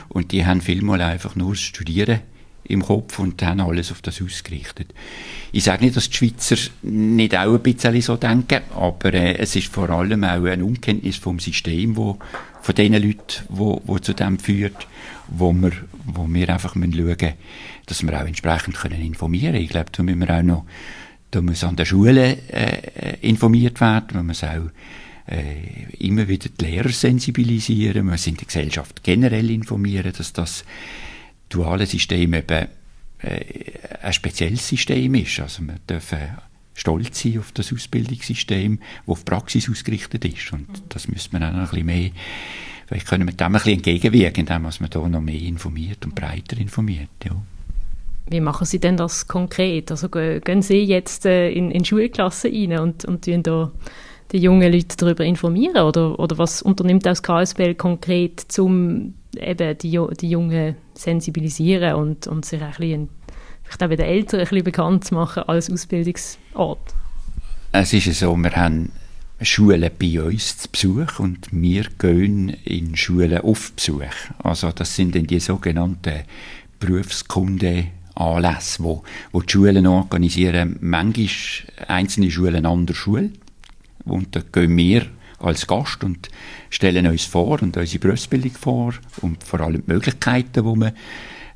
Und 0.08 0.30
die 0.30 0.46
haben 0.46 0.60
vielmal 0.60 1.00
einfach 1.00 1.34
nur 1.34 1.50
das 1.50 1.62
Studieren 1.62 2.20
im 2.66 2.82
Kopf 2.82 3.18
und 3.18 3.42
haben 3.42 3.60
alles 3.60 3.92
auf 3.92 4.02
das 4.02 4.22
ausgerichtet. 4.22 4.94
Ich 5.52 5.64
sage 5.64 5.84
nicht, 5.84 5.96
dass 5.96 6.08
die 6.08 6.16
Schweizer 6.16 6.56
nicht 6.82 7.36
auch 7.36 7.54
ein 7.54 7.62
bisschen 7.62 8.00
so 8.00 8.16
denken, 8.16 8.62
aber 8.74 9.14
äh, 9.14 9.36
es 9.36 9.54
ist 9.56 9.72
vor 9.72 9.90
allem 9.90 10.24
auch 10.24 10.44
eine 10.44 10.64
Unkenntnis 10.64 11.16
vom 11.16 11.38
System, 11.38 11.96
wo, 11.96 12.18
von 12.62 12.74
den 12.74 12.94
Leuten, 12.94 13.44
wo, 13.48 13.82
wo 13.84 13.98
zu 13.98 14.14
dem 14.14 14.38
führt, 14.38 14.86
wo 15.28 15.52
wir, 15.52 15.72
wo 16.04 16.26
wir 16.28 16.48
einfach 16.48 16.74
müssen 16.74 16.94
schauen 16.94 17.34
dass 17.86 18.02
wir 18.02 18.18
auch 18.18 18.26
entsprechend 18.26 18.76
können 18.76 19.02
informieren 19.02 19.52
können. 19.52 19.64
Ich 19.64 19.70
glaube, 19.70 19.90
da 19.92 20.02
müssen 20.02 20.20
wir 20.20 20.30
auch 20.30 20.42
noch 20.42 20.64
da 21.34 21.42
muss 21.42 21.64
an 21.64 21.74
der 21.74 21.84
Schule 21.84 22.38
äh, 22.48 23.16
informiert 23.20 23.80
werden, 23.80 24.10
man 24.14 24.26
muss 24.26 24.44
auch 24.44 24.70
äh, 25.26 25.94
immer 25.98 26.28
wieder 26.28 26.48
die 26.48 26.64
Lehrer 26.64 26.90
sensibilisieren, 26.90 28.06
man 28.06 28.14
muss 28.14 28.26
in 28.28 28.36
der 28.36 28.46
Gesellschaft 28.46 29.02
generell 29.02 29.50
informieren, 29.50 30.12
dass 30.16 30.32
das 30.32 30.64
duale 31.54 31.86
System 31.86 32.34
eben 32.34 32.68
äh, 33.18 33.40
ein 34.02 34.12
spezielles 34.12 34.68
System 34.68 35.14
ist. 35.14 35.40
Also 35.40 35.62
wir 35.62 35.76
dürfen 35.88 36.18
stolz 36.74 37.22
sein 37.22 37.38
auf 37.38 37.52
das 37.52 37.72
Ausbildungssystem, 37.72 38.78
das 38.78 39.08
auf 39.08 39.24
Praxis 39.24 39.70
ausgerichtet 39.70 40.24
ist. 40.24 40.52
Und 40.52 40.68
das 40.88 41.08
müssen 41.08 41.32
wir 41.32 41.46
auch 41.46 41.52
noch 41.52 41.58
ein 41.58 41.64
bisschen 41.64 41.86
mehr, 41.86 42.10
vielleicht 42.86 43.06
können 43.06 43.26
wir 43.26 43.34
dem 43.34 43.46
ein 43.46 43.52
bisschen 43.52 43.74
entgegenwirken, 43.74 44.40
indem 44.40 44.62
man 44.62 44.72
da 44.90 45.08
noch 45.08 45.20
mehr 45.20 45.40
informiert 45.40 46.04
und 46.04 46.14
breiter 46.14 46.58
informiert. 46.58 47.08
Ja. 47.24 47.36
Wie 48.26 48.40
machen 48.40 48.64
Sie 48.64 48.80
denn 48.80 48.96
das 48.96 49.28
konkret? 49.28 49.90
Also 49.90 50.08
gehen 50.08 50.62
Sie 50.62 50.82
jetzt 50.82 51.26
äh, 51.26 51.50
in, 51.50 51.70
in 51.70 51.84
Schulklassen 51.84 52.50
rein 52.50 52.78
und, 52.78 53.04
und 53.04 53.26
da 53.46 53.70
die 54.32 54.38
jungen 54.38 54.72
Leute 54.72 54.96
darüber 54.96 55.24
informieren? 55.24 55.82
Oder, 55.82 56.18
oder 56.18 56.38
was 56.38 56.62
unternimmt 56.62 57.04
das 57.04 57.22
KSBL 57.22 57.74
konkret, 57.74 58.46
um 58.58 59.14
eben 59.36 59.78
die, 59.78 60.00
die 60.20 60.30
Jungen 60.30 60.76
sensibilisieren 60.94 61.94
und, 61.94 62.26
und 62.26 62.44
sich 62.44 62.62
ein 62.62 62.70
bisschen, 62.70 63.08
vielleicht 63.62 63.82
auch 63.82 63.88
bei 63.88 63.96
den 63.96 64.06
Eltern 64.06 64.40
ein 64.40 64.46
bisschen 64.46 64.64
bekannt 64.64 65.04
zu 65.04 65.14
machen 65.14 65.42
als 65.44 65.70
Ausbildungsort? 65.70 66.94
Es 67.72 67.92
ist 67.92 68.18
so, 68.18 68.36
wir 68.36 68.52
haben 68.52 68.92
Schulen 69.40 69.90
bei 69.98 70.22
uns 70.22 70.58
zu 70.58 70.68
Besuch 70.70 71.18
und 71.18 71.48
wir 71.50 71.86
gehen 71.98 72.50
in 72.64 72.96
Schulen 72.96 73.38
auf 73.38 73.72
Besuch. 73.72 74.30
Also 74.38 74.70
das 74.70 74.94
sind 74.94 75.14
dann 75.14 75.26
die 75.26 75.40
sogenannten 75.40 76.22
Berufskunde 76.78 77.86
Anlässe, 78.14 78.84
wo, 78.84 79.02
wo 79.32 79.40
die 79.40 79.50
Schulen 79.50 79.86
organisieren, 79.86 80.76
manchmal 80.80 81.28
einzelne 81.88 82.30
Schulen 82.30 82.64
an 82.64 82.86
der 82.86 82.94
Schule. 82.94 83.30
Und 84.04 84.36
da 84.36 84.40
gehen 84.52 84.76
wir 84.76 85.06
als 85.38 85.66
Gast 85.66 86.04
und 86.04 86.28
stellen 86.70 87.06
uns 87.06 87.24
vor 87.24 87.62
und 87.62 87.76
unsere 87.76 87.98
Berufsbildung 87.98 88.52
vor 88.52 88.94
und 89.20 89.42
vor 89.42 89.60
allem 89.60 89.82
die 89.86 89.92
Möglichkeiten, 89.92 90.64
die 90.64 90.78
man, 90.78 90.92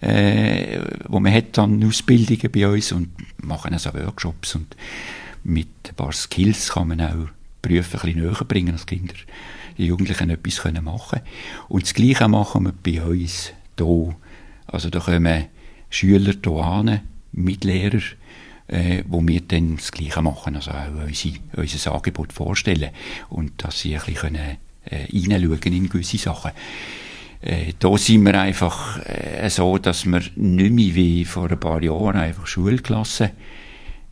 äh, 0.00 0.80
wo 1.08 1.20
man 1.20 1.32
hat 1.32 1.58
an 1.58 1.82
Ausbildungen 1.84 2.50
bei 2.52 2.68
uns 2.68 2.92
und 2.92 3.10
machen 3.42 3.72
also 3.72 3.94
Workshops 3.94 4.54
und 4.54 4.76
mit 5.44 5.68
ein 5.88 5.94
paar 5.94 6.12
Skills 6.12 6.70
kann 6.70 6.88
man 6.88 7.00
auch 7.00 7.28
Berufe 7.62 7.98
ein 7.98 8.14
bisschen 8.14 8.22
näher 8.22 8.44
bringen, 8.46 8.72
dass 8.72 8.86
Kinder, 8.86 9.14
die 9.76 9.86
Jugendlichen 9.86 10.30
etwas 10.30 10.58
können 10.58 10.84
machen 10.84 11.20
Und 11.68 11.84
das 11.84 11.94
Gleiche 11.94 12.28
machen 12.28 12.64
wir 12.64 12.72
bei 12.72 13.02
uns 13.02 13.52
hier. 13.76 14.16
Also 14.66 14.90
da 14.90 15.00
kommen 15.00 15.46
Schüler 15.90 16.34
hier 16.42 16.52
an, 16.52 17.00
mit 17.32 17.64
Lehrern, 17.64 18.02
äh, 18.68 19.02
wo 19.06 19.26
wir 19.26 19.40
dann 19.40 19.76
das 19.76 19.92
Gleiche 19.92 20.22
machen, 20.22 20.56
also 20.56 20.70
auch 20.70 21.06
unsere, 21.06 21.34
unser 21.56 21.94
Angebot 21.94 22.32
vorstellen 22.32 22.90
und 23.30 23.52
dass 23.64 23.80
sie 23.80 23.94
ein 23.94 24.00
bisschen 24.00 24.14
können, 24.14 24.56
äh, 24.84 25.06
reinschauen 25.12 25.72
in 25.72 25.88
gewisse 25.88 26.18
Sachen. 26.18 26.52
Äh, 27.40 27.72
da 27.78 27.96
sind 27.96 28.24
wir 28.24 28.40
einfach 28.40 28.98
äh, 29.06 29.48
so, 29.48 29.78
dass 29.78 30.04
wir 30.06 30.22
nicht 30.36 30.72
mehr 30.72 30.94
wie 30.94 31.24
vor 31.24 31.50
ein 31.50 31.60
paar 31.60 31.82
Jahren 31.82 32.16
einfach 32.16 32.46
Schulklassen 32.46 33.30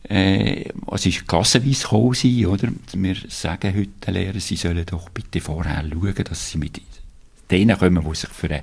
äh, 0.09 0.69
es 0.91 1.05
ist 1.05 1.27
klassenweise 1.27 1.83
gekommen 1.83 2.45
oder? 2.45 2.69
Wir 2.93 3.15
sagen 3.27 3.75
heute 3.75 3.89
den 4.05 4.13
Lehrern, 4.13 4.39
sie 4.39 4.55
sollen 4.55 4.85
doch 4.85 5.09
bitte 5.09 5.41
vorher 5.41 5.83
schauen, 5.83 6.23
dass 6.23 6.51
sie 6.51 6.57
mit 6.57 6.81
denen 7.51 7.77
kommen, 7.77 8.05
die 8.09 8.15
sich 8.15 8.29
für 8.29 8.49
ein 8.49 8.61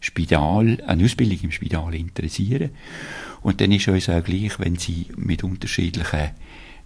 Spital, 0.00 0.78
eine 0.86 1.04
Ausbildung 1.04 1.38
im 1.42 1.50
Spital 1.50 1.94
interessieren. 1.94 2.70
Und 3.42 3.60
dann 3.60 3.72
ist 3.72 3.88
uns 3.88 4.08
auch 4.08 4.22
gleich, 4.22 4.58
wenn 4.58 4.76
sie 4.76 5.06
mit 5.16 5.44
unterschiedlichen, 5.44 6.30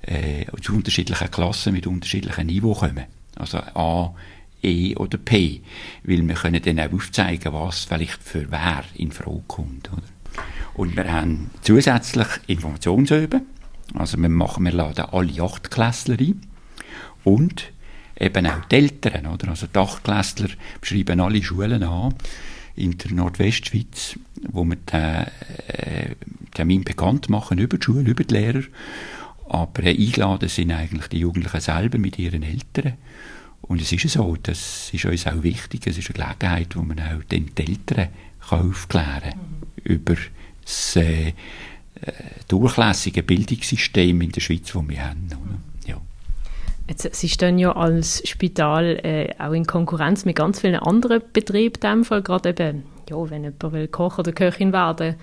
äh, 0.02 0.46
zu 0.60 0.74
unterschiedlichen 0.74 1.30
Klassen, 1.30 1.72
mit 1.72 1.86
unterschiedlichen 1.86 2.46
Niveau 2.46 2.74
kommen. 2.74 3.04
Also 3.36 3.58
A, 3.58 4.14
E 4.62 4.94
oder 4.96 5.18
P. 5.18 5.62
Weil 6.04 6.26
wir 6.26 6.34
können 6.34 6.62
dann 6.62 6.80
auch 6.80 6.92
aufzeigen, 6.92 7.52
was 7.52 7.84
vielleicht 7.84 8.22
für 8.22 8.50
wer 8.50 8.84
in 8.94 9.12
Frage 9.12 9.42
kommt, 9.48 9.92
oder? 9.92 10.02
Und 10.74 10.96
wir 10.96 11.12
haben 11.12 11.50
zusätzlich 11.60 12.28
Informationsüben. 12.46 13.42
Also 13.94 14.16
wir 14.16 14.28
machen, 14.28 14.64
wir 14.64 14.72
laden 14.72 15.04
alle 15.04 15.42
Achtklässler 15.42 16.18
ein. 16.18 16.40
Und 17.24 17.72
eben 18.18 18.46
auch 18.46 18.64
die 18.66 18.76
Eltern, 18.76 19.26
oder? 19.26 19.48
Also 19.48 19.66
die 19.66 19.78
Achtklässler 19.78 20.48
schreiben 20.80 21.20
alle 21.20 21.42
Schulen 21.42 21.82
an 21.82 22.14
in 22.74 22.96
der 22.98 23.12
Nordwestschweiz, 23.12 24.18
wo 24.50 24.64
wir 24.64 24.76
den 24.76 25.26
äh, 25.68 26.14
Termin 26.54 26.84
bekannt 26.84 27.28
machen 27.28 27.58
über 27.58 27.78
die 27.78 27.84
Schule, 27.84 28.10
über 28.10 28.24
die 28.24 28.34
Lehrer. 28.34 28.62
Aber 29.48 29.82
eingeladen 29.82 30.48
sind 30.48 30.72
eigentlich 30.72 31.08
die 31.08 31.18
Jugendlichen 31.18 31.60
selber 31.60 31.98
mit 31.98 32.18
ihren 32.18 32.42
Eltern. 32.42 32.94
Und 33.62 33.80
es 33.80 33.92
ist 33.92 34.08
so, 34.08 34.36
das 34.42 34.90
ist 34.92 35.04
uns 35.04 35.26
auch 35.26 35.42
wichtig, 35.42 35.86
es 35.86 35.98
ist 35.98 36.08
eine 36.08 36.14
Gelegenheit, 36.14 36.76
wo 36.76 36.82
man 36.82 36.98
auch 37.00 37.22
den 37.24 37.50
Eltern 37.56 38.08
kann 38.48 38.70
aufklären 38.70 39.20
kann 39.20 39.38
mhm. 39.38 39.92
über 39.92 40.16
das 40.62 40.96
äh, 40.96 41.28
äh, 41.28 41.32
durchlässige 42.48 43.22
Bildungssystem 43.22 44.20
in 44.20 44.32
der 44.32 44.40
Schweiz, 44.40 44.72
das 44.72 44.88
wir 44.88 45.08
haben. 45.08 45.28
Ja. 45.30 45.36
Jetzt, 46.88 47.14
Sie 47.14 47.28
stehen 47.28 47.58
ja 47.58 47.72
als 47.72 48.26
Spital 48.28 48.98
äh, 49.02 49.34
auch 49.38 49.52
in 49.52 49.66
Konkurrenz 49.66 50.24
mit 50.24 50.36
ganz 50.36 50.60
vielen 50.60 50.76
anderen 50.76 51.22
Betrieben, 51.32 51.74
in 51.74 51.80
dem 51.80 52.04
Fall 52.04 52.22
gerade 52.22 52.50
eben, 52.50 52.84
ja, 53.08 53.30
wenn 53.30 53.44
jemand 53.44 53.72
will 53.72 53.88
Koch 53.88 54.18
oder 54.18 54.32
Köchin 54.32 54.72
werden 54.72 55.16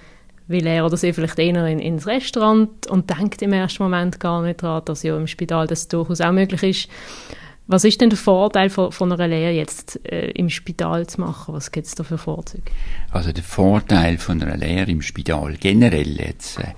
will 0.50 0.66
er 0.66 0.86
oder 0.86 0.98
sie 0.98 1.14
vielleicht 1.14 1.40
eher 1.40 1.66
in, 1.68 1.80
ins 1.80 2.08
Restaurant 2.08 2.88
und 2.88 3.10
denkt 3.10 3.42
im 3.42 3.54
ersten 3.54 3.84
Moment 3.84 4.20
gar 4.20 4.42
nicht 4.42 4.64
daran, 4.64 4.84
dass 4.84 5.04
ja 5.04 5.16
im 5.16 5.28
Spital 5.28 5.68
das 5.68 5.88
durchaus 5.88 6.22
auch 6.22 6.32
möglich 6.32 6.64
ist. 6.64 6.90
Was 7.68 7.84
ist 7.84 8.02
denn 8.02 8.10
der 8.10 8.18
Vorteil 8.18 8.72
von, 8.72 8.92
von 8.92 9.12
einer 9.12 9.28
Lehre 9.28 9.52
jetzt 9.52 10.04
äh, 10.12 10.32
im 10.32 10.50
Spital 10.50 11.06
zu 11.06 11.22
machen? 11.22 11.54
Was 11.54 11.72
gibt 11.72 11.86
es 11.86 11.94
da 11.94 12.04
für 12.04 12.18
Vorzüge? 12.18 12.64
Also 13.12 13.32
der 13.32 13.44
Vorteil 13.44 14.18
von 14.18 14.42
einer 14.42 14.58
Lehre 14.58 14.90
im 14.90 15.04
Spital 15.04 15.56
generell 15.60 16.20
jetzt 16.20 16.58
äh, 16.60 16.74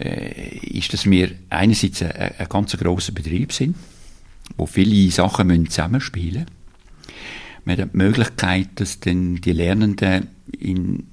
äh 0.00 0.58
ist, 0.78 0.92
dass 0.92 1.08
wir 1.08 1.30
einerseits 1.50 2.02
ein, 2.02 2.10
ein 2.10 2.48
ganz 2.48 2.76
grosser 2.76 3.12
Betrieb 3.12 3.52
sind, 3.52 3.76
wo 4.56 4.66
viele 4.66 5.10
Sachen 5.10 5.46
müssen 5.46 5.68
zusammenspielen 5.68 6.46
müssen. 6.46 6.60
Wir 7.64 7.76
haben 7.76 7.90
die 7.92 7.96
Möglichkeit, 7.96 8.68
dass 8.76 9.00
dann 9.00 9.36
die 9.36 9.52
Lernenden 9.52 10.28
in 10.58 11.06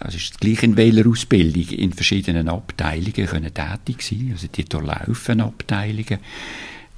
also 0.00 0.16
ist 0.16 0.40
gleich 0.40 0.62
in 0.62 0.76
welcher 0.76 1.08
Ausbildung 1.08 1.68
in 1.68 1.92
verschiedenen 1.92 2.48
Abteilungen 2.48 3.26
können 3.26 3.52
tätig 3.52 4.02
sein, 4.02 4.30
also 4.32 4.46
die 4.46 4.64
durchlaufen 4.64 5.40
Abteilungen 5.40 6.18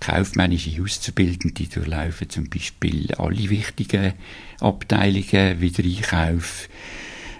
kaufmännische 0.01 0.83
Auszubildende 0.83 1.65
durchlaufen 1.65 2.31
zum 2.31 2.49
Beispiel 2.49 3.15
alle 3.17 3.51
wichtigen 3.51 4.15
Abteilungen 4.61 5.61
wie 5.61 5.71
der 5.71 5.85
Einkauf, 5.85 6.69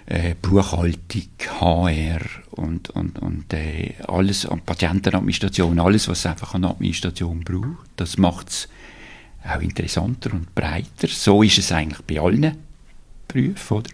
äh, 0.05 0.35
Buchhaltung, 0.41 1.23
HR 1.59 2.21
und, 2.51 2.89
und, 2.91 3.19
und 3.19 3.53
äh, 3.53 3.93
alles 4.07 4.45
an 4.45 4.61
Patientenadministration, 4.61 5.79
alles, 5.79 6.07
was 6.07 6.19
es 6.19 6.25
einfach 6.25 6.53
an 6.53 6.65
Administration 6.65 7.41
braucht. 7.41 7.89
Das 7.95 8.17
macht 8.17 8.49
es 8.49 8.69
auch 9.43 9.61
interessanter 9.61 10.33
und 10.33 10.53
breiter. 10.53 11.07
So 11.07 11.43
ist 11.43 11.57
es 11.57 11.71
eigentlich 11.71 12.01
bei 12.01 12.19
allen 12.19 12.57
Berufen. 13.27 13.77
Oder? 13.77 13.89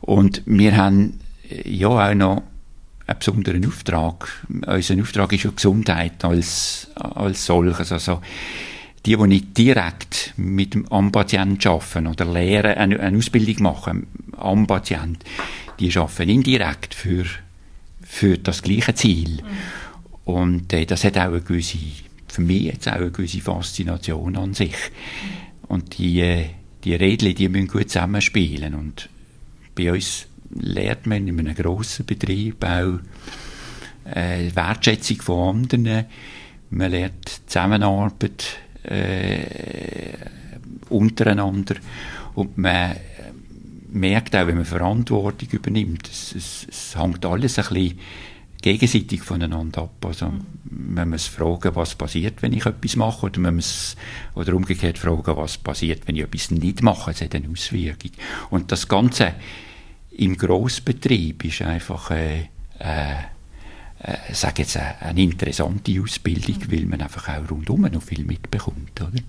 Und 0.00 0.42
wir 0.46 0.76
haben 0.76 1.20
äh, 1.48 1.68
ja 1.68 1.88
auch 1.88 2.14
noch 2.14 2.42
einen 3.06 3.18
besonderen 3.18 3.66
Auftrag. 3.66 4.46
Unser 4.48 5.00
Auftrag 5.00 5.32
ist 5.32 5.44
ja 5.44 5.50
Gesundheit 5.50 6.24
als, 6.24 6.88
als 6.94 7.44
solches. 7.46 7.92
Also, 7.92 8.20
die, 9.04 9.16
die 9.16 9.26
nicht 9.26 9.58
direkt 9.58 10.34
mit 10.36 10.74
dem 10.74 10.86
am 10.90 11.10
Patient 11.10 11.66
arbeiten 11.66 12.06
oder 12.06 12.24
lehren, 12.24 12.76
eine, 12.76 13.00
eine 13.00 13.18
Ausbildung 13.18 13.62
machen 13.62 14.06
am 14.36 14.66
Patient, 14.66 15.24
die 15.80 15.96
arbeiten 15.96 16.30
indirekt 16.30 16.94
für, 16.94 17.24
für 18.02 18.38
das 18.38 18.62
gleiche 18.62 18.94
Ziel. 18.94 19.42
Mhm. 19.42 19.46
Und 20.24 20.72
äh, 20.72 20.86
das 20.86 21.04
hat 21.04 21.18
auch 21.18 21.32
eine 21.32 21.40
gewisse, 21.40 21.78
für 22.28 22.42
mich 22.42 22.62
jetzt 22.62 22.88
auch 22.88 22.92
eine 22.92 23.10
gewisse 23.10 23.40
Faszination 23.40 24.36
an 24.36 24.54
sich. 24.54 24.76
Und 25.66 25.98
die, 25.98 26.20
äh, 26.20 26.46
die 26.84 26.94
Rädchen, 26.94 27.34
die 27.34 27.48
müssen 27.48 27.68
gut 27.68 27.90
zusammenspielen. 27.90 28.74
Und 28.74 29.08
bei 29.74 29.92
uns 29.92 30.26
lernt 30.54 31.06
man 31.06 31.26
in 31.26 31.40
einem 31.40 31.54
grossen 31.54 32.06
Betrieb 32.06 32.64
auch 32.64 32.98
äh, 34.04 34.54
Wertschätzung 34.54 35.22
von 35.22 35.48
anderen. 35.48 36.06
Man 36.70 36.90
lernt 36.90 37.42
Zusammenarbeit 37.46 38.58
äh, 38.84 40.12
untereinander 40.88 41.76
und 42.34 42.58
man 42.58 42.96
merkt 43.92 44.34
auch, 44.34 44.46
wenn 44.46 44.56
man 44.56 44.64
Verantwortung 44.64 45.48
übernimmt, 45.50 46.08
es, 46.08 46.34
es, 46.34 46.66
es 46.68 46.96
hängt 46.96 47.24
alles 47.24 47.58
ein 47.58 47.64
bisschen 47.74 47.98
gegenseitig 48.62 49.22
voneinander 49.22 49.82
ab. 49.82 50.06
Also, 50.06 50.28
mhm. 50.28 50.94
man 50.94 51.10
muss 51.10 51.26
fragen, 51.26 51.74
was 51.74 51.94
passiert, 51.94 52.42
wenn 52.42 52.52
ich 52.52 52.64
etwas 52.64 52.96
mache, 52.96 53.26
oder 53.26 53.40
man 53.40 53.56
muss, 53.56 53.96
oder 54.34 54.54
umgekehrt 54.54 54.98
fragen, 54.98 55.36
was 55.36 55.58
passiert, 55.58 56.06
wenn 56.06 56.16
ich 56.16 56.22
etwas 56.22 56.50
nicht 56.50 56.82
mache. 56.82 57.10
Es 57.10 57.20
hat 57.20 57.34
eine 57.34 57.50
Auswirkung. 57.50 58.12
Und 58.50 58.72
das 58.72 58.88
Ganze 58.88 59.34
im 60.12 60.36
Grossbetrieb 60.36 61.44
ist 61.44 61.62
einfach, 61.62 62.10
äh, 62.12 62.48
äh, 62.78 63.14
äh, 64.02 64.16
sag 64.32 64.58
jetzt, 64.58 64.76
eine, 64.76 65.00
eine 65.00 65.22
interessante 65.22 66.00
Ausbildung, 66.00 66.56
mhm. 66.56 66.72
weil 66.72 66.84
man 66.86 67.00
einfach 67.00 67.28
auch 67.28 67.50
rundum 67.50 67.82
noch 67.82 68.02
viel 68.02 68.24
mitbekommt, 68.24 69.00
oder? 69.00 69.22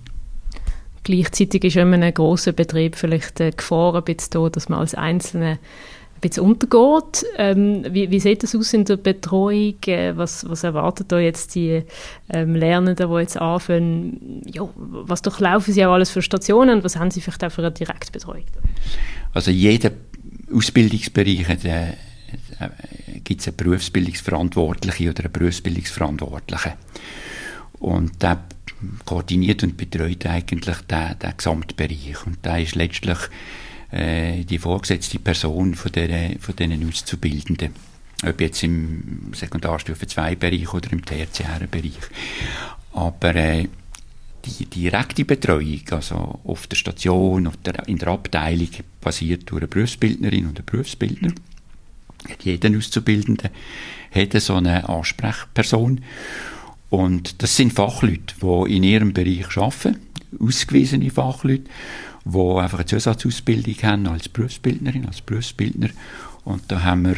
Gleichzeitig 1.04 1.66
ist 1.66 1.76
in 1.76 1.94
einem 1.94 2.14
grossen 2.14 2.56
Betrieb 2.56 2.96
vielleicht 2.96 3.40
die 3.40 3.52
Gefahr 3.52 3.96
ein 3.96 4.04
bisschen 4.04 4.32
da, 4.32 4.50
dass 4.50 4.70
man 4.70 4.80
als 4.80 4.96
Einzelne 4.96 5.60
ein 6.16 6.22
bisschen 6.22 6.44
untergeht. 6.44 7.26
Ähm, 7.38 7.86
wie, 7.90 8.10
wie, 8.10 8.20
sieht 8.22 8.42
das 8.42 8.56
aus 8.56 8.74
in 8.74 8.86
der 8.86 8.96
Betreuung? 8.96 9.76
Äh, 9.86 10.16
was, 10.16 10.50
was 10.50 10.64
erwartet 10.64 11.12
da 11.12 11.20
jetzt 11.20 11.56
die 11.56 11.84
ähm, 12.30 12.56
Lernenden, 12.56 13.10
die 13.10 13.20
jetzt 13.20 13.38
anfangen? 13.38 14.42
Ja, 14.46 14.70
was 14.76 15.22
durchlaufen 15.22 15.74
sie 15.74 15.86
auch 15.86 15.92
alles 15.92 16.10
für 16.10 16.22
Stationen 16.22 16.78
und 16.78 16.84
was 16.86 16.96
haben 16.96 17.12
sie 17.12 17.20
vielleicht 17.20 17.44
auch 17.44 17.52
für 17.52 17.64
eine 17.64 17.72
Direktbetreuung? 17.72 18.46
Also 19.34 19.52
jeder 19.52 19.92
Ausbildungsbereich 20.54 21.50
äh, 21.50 21.68
äh, 21.68 21.94
gibt 23.24 23.42
es 23.42 23.48
einen 23.48 23.58
Berufsbildungsverantwortlichen 23.58 25.10
oder 25.10 25.24
einen 25.24 25.34
Berufsbildungsverantwortlichen. 25.34 26.74
Und 27.80 28.22
der 28.22 28.44
koordiniert 29.06 29.64
und 29.64 29.78
betreut 29.78 30.26
eigentlich 30.26 30.78
den, 30.82 31.20
den 31.20 31.38
Gesamtbereich. 31.38 32.26
Und 32.26 32.38
da 32.42 32.58
ist 32.58 32.76
letztlich 32.76 33.18
äh, 33.92 34.44
die 34.44 34.60
vorgesetzte 34.60 35.20
Person 35.20 35.76
von, 35.76 35.92
der, 35.92 36.40
von 36.40 36.56
diesen 36.56 36.88
Auszubildenden. 36.88 37.72
Ob 38.26 38.40
jetzt 38.40 38.64
im 38.64 39.32
Sekundarstufe 39.34 40.08
2 40.08 40.36
Bereich 40.36 40.74
oder 40.74 40.92
im 40.92 41.04
tertiären 41.04 41.70
Bereich. 41.70 42.00
Aber 42.94 43.36
äh, 43.36 43.68
die 44.46 44.66
direkte 44.66 45.26
Betreuung, 45.26 45.82
also 45.92 46.40
auf 46.44 46.68
der 46.68 46.76
Station, 46.76 47.48
auf 47.48 47.58
der, 47.58 47.88
in 47.88 47.98
der 47.98 48.10
Abteilung, 48.10 48.70
passiert 49.00 49.50
durch 49.50 49.62
eine 49.62 49.68
Berufsbildnerin 49.68 50.48
und 50.48 50.58
einen 50.58 50.66
Berufsbildner. 50.66 51.32
Jeder 52.42 52.76
Auszubildende 52.78 53.52
hat 54.12 54.42
so 54.42 54.56
eine 54.56 54.88
Ansprechperson. 54.88 56.02
Und 56.90 57.42
das 57.42 57.56
sind 57.56 57.74
Fachleute, 57.74 58.36
die 58.42 58.76
in 58.76 58.84
ihrem 58.84 59.14
Bereich 59.14 59.58
arbeiten, 59.58 60.00
ausgewiesene 60.40 61.10
Fachleute, 61.10 61.64
die 62.26 62.38
einfach 62.38 62.80
eine 62.80 62.86
Zusatzausbildung 62.86 63.76
haben 63.82 64.08
als 64.08 64.30
Berufsbildnerin, 64.30 65.08
als 65.08 65.22
Berufsbildner. 65.22 65.90
Und 66.46 66.64
da 66.68 66.84
haben 66.84 67.06
wir 67.06 67.16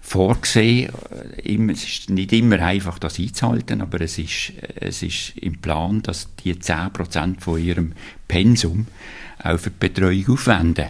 vorgesehen. 0.00 0.92
Es 1.44 1.84
ist 1.84 2.10
nicht 2.10 2.32
immer 2.32 2.60
einfach, 2.60 2.98
das 2.98 3.18
einzuhalten, 3.18 3.80
aber 3.80 4.00
es 4.00 4.18
ist, 4.18 4.52
es 4.74 5.02
ist 5.02 5.38
im 5.38 5.58
Plan, 5.58 6.02
dass 6.02 6.28
die 6.44 6.54
10% 6.54 7.40
von 7.40 7.62
ihrem 7.62 7.92
Pensum 8.28 8.88
auch 9.42 9.58
für 9.58 9.70
die 9.70 9.78
Betreuung 9.78 10.28
aufwenden. 10.28 10.88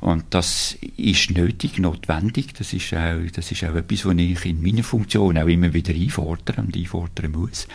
Und 0.00 0.24
das 0.30 0.76
ist 0.96 1.30
nötig, 1.30 1.78
notwendig. 1.78 2.54
Das 2.54 2.72
ist 2.72 2.94
auch, 2.94 3.18
das 3.34 3.50
ist 3.50 3.64
auch 3.64 3.74
etwas, 3.74 4.04
was 4.04 4.16
ich 4.16 4.44
in 4.46 4.62
meiner 4.62 4.84
Funktion 4.84 5.38
auch 5.38 5.46
immer 5.46 5.74
wieder 5.74 5.92
einfordere 5.92 6.60
und 6.62 6.76
einfordern 6.76 7.32
muss. 7.32 7.66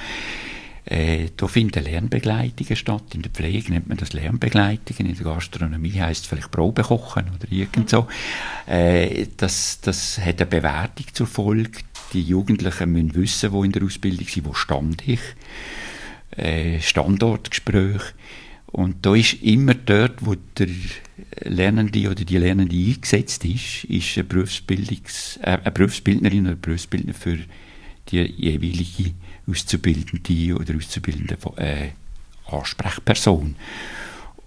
Äh, 0.85 1.29
da 1.37 1.47
finden 1.47 1.83
Lernbegleitungen 1.83 2.75
statt. 2.75 3.15
In 3.15 3.21
der 3.21 3.31
Pflege 3.31 3.71
nennt 3.71 3.87
man 3.87 3.97
das 3.97 4.13
Lernbegleitungen. 4.13 5.11
In 5.11 5.15
der 5.15 5.25
Gastronomie 5.25 5.93
heißt 5.93 6.23
es 6.23 6.29
vielleicht 6.29 6.51
Probekochen 6.51 7.25
oder 7.29 7.51
irgend 7.51 7.89
so. 7.89 8.07
Äh, 8.67 9.27
das, 9.37 9.79
das 9.81 10.17
hat 10.19 10.41
eine 10.41 10.45
Bewertung 10.45 11.05
zur 11.13 11.27
Folge. 11.27 11.79
Die 12.11 12.21
Jugendlichen 12.21 12.91
müssen 12.91 13.15
wissen, 13.15 13.51
wo 13.53 13.63
in 13.63 13.71
der 13.71 13.83
Ausbildung 13.83 14.27
sind, 14.27 14.45
wo 14.45 14.53
stand 14.53 15.07
ich. 15.07 15.21
Äh, 16.31 16.81
Standortgespräch. 16.81 18.01
Und 18.73 19.05
da 19.05 19.13
ist 19.13 19.33
immer 19.43 19.75
dort, 19.75 20.25
wo 20.25 20.35
der 20.57 20.67
Lernende 21.41 22.09
oder 22.09 22.25
die 22.25 22.39
Lernende 22.39 22.75
eingesetzt 22.75 23.45
ist, 23.45 23.83
ist 23.83 24.17
eine, 24.17 24.27
Berufsbildungs-, 24.27 25.39
äh, 25.41 25.59
eine 25.59 25.71
Berufsbildnerin 25.71 26.47
oder 26.47 26.55
Berufsbildner 26.55 27.13
für 27.13 27.37
die 28.09 28.17
jeweilige 28.17 29.11
Auszubildende 29.47 30.55
oder 30.55 30.75
Auszubildende 30.75 31.37
äh, 31.57 31.89
Ansprechperson. 32.47 33.55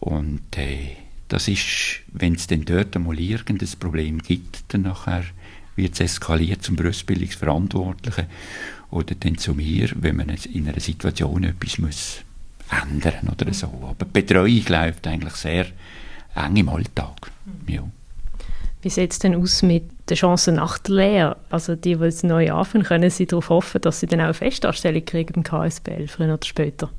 Und 0.00 0.58
äh, 0.58 0.96
das 1.28 1.46
ist, 1.46 2.00
wenn 2.12 2.34
es 2.34 2.48
dann 2.48 2.64
dort 2.64 2.96
einmal 2.96 3.20
irgendein 3.20 3.78
Problem 3.78 4.18
gibt, 4.18 4.64
dann 4.68 4.82
nachher 4.82 5.24
wird 5.76 5.94
es 5.94 6.00
eskaliert 6.00 6.64
zum 6.64 6.74
Berufsbildungsverantwortlichen 6.74 8.26
oder 8.90 9.14
dann 9.14 9.38
zu 9.38 9.54
mir, 9.54 9.88
wenn 9.94 10.16
man 10.16 10.30
in 10.52 10.68
einer 10.68 10.80
Situation 10.80 11.44
etwas 11.44 11.78
muss 11.78 12.25
ändern 12.70 13.28
oder 13.32 13.52
so. 13.52 13.66
Aber 13.66 14.04
die 14.04 14.20
Betreuung 14.20 14.62
läuft 14.68 15.06
eigentlich 15.06 15.34
sehr 15.34 15.66
eng 16.34 16.56
im 16.56 16.68
Alltag. 16.68 17.30
Mhm. 17.44 17.74
Ja. 17.74 17.82
Wie 18.82 18.90
sieht 18.90 19.12
es 19.12 19.18
denn 19.18 19.34
aus 19.34 19.62
mit 19.62 19.84
den 20.08 20.16
Chancen 20.16 20.56
nach 20.56 20.78
der 20.78 20.94
Lehre? 20.94 21.36
Also 21.50 21.74
die, 21.74 21.96
die 21.96 22.04
jetzt 22.04 22.22
neu 22.22 22.52
anfangen, 22.52 22.84
können 22.84 23.10
sie 23.10 23.26
darauf 23.26 23.48
hoffen, 23.48 23.80
dass 23.80 24.00
sie 24.00 24.06
dann 24.06 24.20
auch 24.20 24.26
eine 24.26 24.34
Festanstellung 24.34 25.04
kriegen 25.04 25.34
im 25.34 25.42
KSBL, 25.42 26.06
früher 26.06 26.34
oder 26.34 26.46
später? 26.46 26.90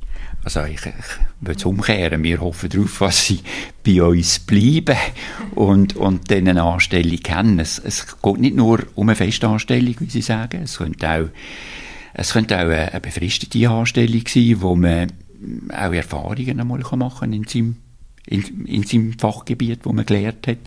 Also 0.43 0.63
ich, 0.63 0.85
ich 0.85 0.95
würde 1.39 1.57
es 1.57 1.65
umkehren. 1.65 2.23
Wir 2.23 2.41
hoffen 2.41 2.69
darauf, 2.69 2.99
dass 2.99 3.27
sie 3.27 3.39
bei 3.85 4.03
uns 4.03 4.39
bleiben 4.39 4.97
und, 5.55 5.95
und 5.95 6.29
dann 6.29 6.47
eine 6.47 6.63
Anstellung 6.63 7.19
haben. 7.29 7.59
Es, 7.59 7.79
es 7.79 8.05
geht 8.21 8.37
nicht 8.37 8.55
nur 8.55 8.79
um 8.95 9.07
eine 9.07 9.15
Festanstellung, 9.15 9.95
wie 9.99 10.09
Sie 10.09 10.21
sagen. 10.21 10.63
Es 10.63 10.79
könnte 10.79 11.09
auch, 11.09 11.29
es 12.13 12.33
könnte 12.33 12.57
auch 12.57 12.61
eine, 12.61 12.91
eine 12.91 12.99
befristete 12.99 13.69
Anstellung 13.69 14.23
sein, 14.27 14.61
wo 14.61 14.75
man 14.75 15.07
auch 15.69 15.93
Erfahrungen 15.93 16.59
einmal 16.59 16.79
machen 16.79 17.19
kann 17.19 17.33
in 17.33 17.45
seinem, 17.45 17.77
in, 18.25 18.65
in 18.65 18.83
seinem 18.83 19.13
Fachgebiet, 19.17 19.81
wo 19.83 19.93
man 19.93 20.05
gelernt 20.05 20.47
hat. 20.47 20.57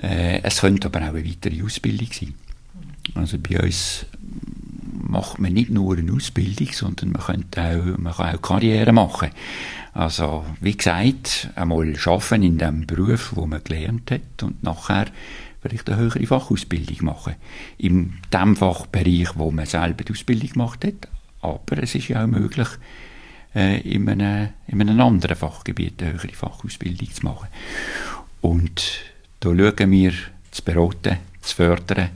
Äh, 0.00 0.42
es 0.42 0.60
könnte 0.60 0.88
aber 0.88 1.00
auch 1.00 1.14
eine 1.14 1.24
weitere 1.24 1.62
Ausbildung 1.62 2.08
sein. 2.12 2.34
Also 3.14 3.38
bei 3.38 3.60
uns 3.60 4.06
macht 5.08 5.38
man 5.38 5.52
nicht 5.52 5.70
nur 5.70 5.96
eine 5.96 6.12
Ausbildung, 6.12 6.68
sondern 6.72 7.12
man, 7.12 7.22
könnte 7.22 7.62
auch, 7.62 7.98
man 7.98 8.12
kann 8.12 8.36
auch 8.36 8.42
Karriere 8.42 8.92
machen. 8.92 9.30
Also, 9.94 10.44
wie 10.60 10.76
gesagt, 10.76 11.50
einmal 11.56 11.94
arbeiten 12.04 12.42
in 12.42 12.58
dem 12.58 12.86
Beruf, 12.86 13.32
wo 13.34 13.46
man 13.46 13.64
gelernt 13.64 14.10
hat 14.10 14.42
und 14.42 14.62
nachher 14.62 15.06
vielleicht 15.60 15.88
eine 15.88 15.98
höhere 15.98 16.26
Fachausbildung 16.26 17.06
machen. 17.06 17.34
In 17.78 18.14
dem 18.32 18.54
Fachbereich, 18.54 19.30
wo 19.34 19.50
man 19.50 19.66
selber 19.66 20.04
die 20.04 20.12
Ausbildung 20.12 20.50
gemacht 20.50 20.84
hat. 20.84 21.08
Aber 21.40 21.82
es 21.82 21.94
ist 21.94 22.08
ja 22.08 22.22
auch 22.22 22.28
möglich, 22.28 22.68
äh, 23.58 23.80
in, 23.80 24.08
einem, 24.08 24.50
in 24.68 24.80
einem 24.80 25.00
anderen 25.00 25.36
Fachgebiet 25.36 26.00
eine 26.00 26.12
höhere 26.12 26.32
Fachausbildung 26.32 27.12
zu 27.12 27.24
machen. 27.24 27.48
Und 28.40 29.00
da 29.40 29.48
schauen 29.48 29.90
wir 29.90 30.12
zu 30.52 30.62
beraten, 30.62 31.18
zu 31.40 31.56
fördern 31.56 32.10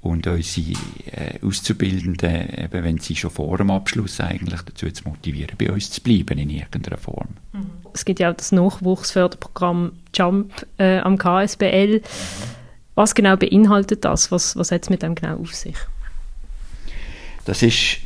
und 0.00 0.26
unsere 0.26 0.72
äh, 1.12 1.38
Auszubildenden, 1.46 2.58
eben, 2.58 2.84
wenn 2.84 2.98
sie 2.98 3.14
schon 3.14 3.30
vor 3.30 3.56
dem 3.58 3.70
Abschluss 3.70 4.20
eigentlich 4.20 4.60
dazu 4.62 4.90
zu 4.90 5.08
motivieren, 5.08 5.56
bei 5.56 5.70
uns 5.70 5.90
zu 5.90 6.00
bleiben 6.00 6.38
in 6.38 6.50
irgendeiner 6.50 6.98
Form. 6.98 7.28
Mhm. 7.52 7.70
Es 7.94 8.04
gibt 8.04 8.18
ja 8.18 8.30
auch 8.30 8.36
das 8.36 8.50
Nachwuchsförderprogramm 8.50 9.92
JUMP 10.14 10.66
äh, 10.78 10.98
am 10.98 11.18
KSBL. 11.18 12.02
Was 12.94 13.14
genau 13.14 13.36
beinhaltet 13.36 14.04
das? 14.04 14.32
Was, 14.32 14.56
was 14.56 14.72
hat 14.72 14.82
es 14.82 14.90
mit 14.90 15.02
dem 15.02 15.14
genau 15.14 15.36
auf 15.36 15.54
sich? 15.54 15.76
Das 17.44 17.62
ist 17.62 17.98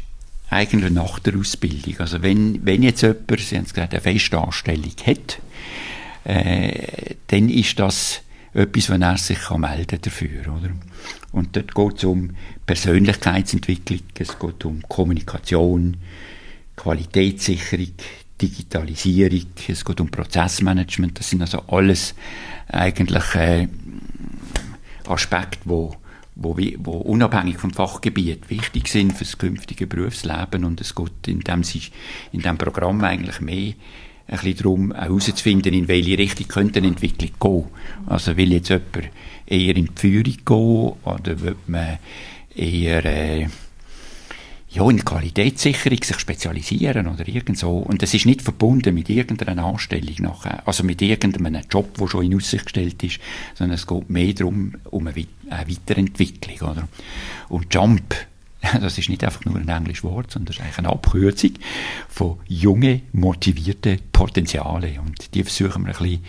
eigentlich 0.51 0.93
nach 0.93 1.19
der 1.19 1.37
Ausbildung. 1.37 1.99
Also 1.99 2.23
wenn, 2.23 2.65
wenn 2.65 2.83
jetzt 2.83 3.03
jemand, 3.03 3.41
Sie 3.41 3.57
haben 3.57 3.65
es 3.65 3.75
gesagt, 3.75 3.93
eine 3.93 4.01
Festanstellung 4.01 4.93
hat, 5.05 5.39
äh, 6.25 7.15
dann 7.29 7.49
ist 7.49 7.79
das 7.79 8.23
etwas, 8.53 8.89
wenn 8.89 9.03
er 9.03 9.19
sich 9.19 9.39
kann 9.39 9.61
melden 9.61 9.99
dafür, 10.01 10.41
oder? 10.57 10.71
Und 11.33 11.55
dort 11.57 11.75
geht 11.75 11.99
es 11.99 12.05
um 12.05 12.31
Persönlichkeitsentwicklung, 12.65 14.01
es 14.19 14.39
geht 14.39 14.65
um 14.65 14.83
Kommunikation, 14.89 15.99
Qualitätssicherung, 16.75 17.93
Digitalisierung, 18.41 19.47
es 19.69 19.85
geht 19.85 20.01
um 20.01 20.11
Prozessmanagement, 20.11 21.19
das 21.19 21.31
sind 21.31 21.43
also 21.43 21.63
alles 21.69 22.15
eigentlich 22.69 23.35
äh, 23.35 23.69
Aspekte, 25.07 25.59
wo 25.65 25.95
wo, 26.37 26.57
wo 26.79 26.93
unabhängig 26.93 27.59
vom 27.59 27.73
Fachgebiet 27.73 28.49
wichtig 28.51 28.89
sind 28.89 29.15
für 29.15 29.25
das 29.25 29.39
künftige 29.39 29.87
Berufsleben 29.87 30.65
und 30.65 30.81
es 30.81 30.95
geht 30.95 31.27
in 31.27 31.41
dem, 31.41 31.63
in 32.33 32.43
dem 32.43 32.59
Programm 32.59 33.03
eigentlich 33.03 33.41
mehr 33.41 33.73
ein 34.29 34.39
bisschen 34.39 34.57
darum, 34.57 34.95
herauszufinden, 34.95 35.73
in 35.73 35.89
welche 35.89 36.19
Richtung 36.19 36.49
könnte 36.49 36.81
eine 36.81 36.89
Entwicklung 36.89 37.31
gehen. 37.39 37.71
Also 38.07 38.37
will 38.37 38.53
jetzt 38.53 38.69
jemand 38.69 39.11
eher 39.47 39.77
in 39.77 39.87
die 39.87 39.93
Führung 39.95 40.37
gehen 40.45 41.15
oder 41.15 41.41
will 41.41 41.57
man 41.67 41.99
eher 42.55 43.05
äh, 43.05 43.47
ja, 44.77 44.91
in 44.91 45.03
Qualitätssicherung 45.03 46.03
sich 46.03 46.19
spezialisieren 46.19 47.07
oder 47.07 47.27
irgend 47.27 47.57
so. 47.57 47.79
Und 47.79 48.03
das 48.03 48.13
ist 48.13 48.27
nicht 48.27 48.43
verbunden 48.43 48.95
mit 48.95 49.09
irgendeiner 49.09 49.65
Anstellung 49.65 50.15
nachher, 50.19 50.67
also 50.69 50.85
mit 50.85 51.01
irgendeinem 51.01 51.63
Job, 51.71 51.97
der 51.97 52.09
schon 52.09 52.27
in 52.27 52.37
Aussicht 52.37 52.67
gestellt 52.67 53.03
ist, 53.03 53.19
sondern 53.55 53.77
es 53.77 53.87
geht 53.87 54.11
mehr 54.11 54.35
darum, 54.35 54.75
um 54.91 55.07
eine, 55.07 55.27
eine 55.49 55.71
Weiterentwicklung, 55.71 56.71
oder? 56.71 56.89
Und 57.49 57.73
Jump, 57.73 58.15
das 58.81 58.99
ist 58.99 59.09
nicht 59.09 59.25
einfach 59.25 59.47
nur 59.47 59.57
ein 59.57 59.69
englisches 59.69 60.05
Wort, 60.05 60.33
sondern 60.33 60.47
das 60.47 60.57
ist 60.57 60.63
eigentlich 60.63 60.79
eine 60.79 60.91
Abkürzung 60.91 61.53
von 62.11 62.37
junge, 62.47 63.01
motivierte 63.13 63.99
Potenziale. 64.13 65.01
Und 65.01 65.35
die 65.35 65.43
versuchen 65.43 65.87
wir 65.87 65.97
ein 65.97 66.03
bisschen 66.03 66.25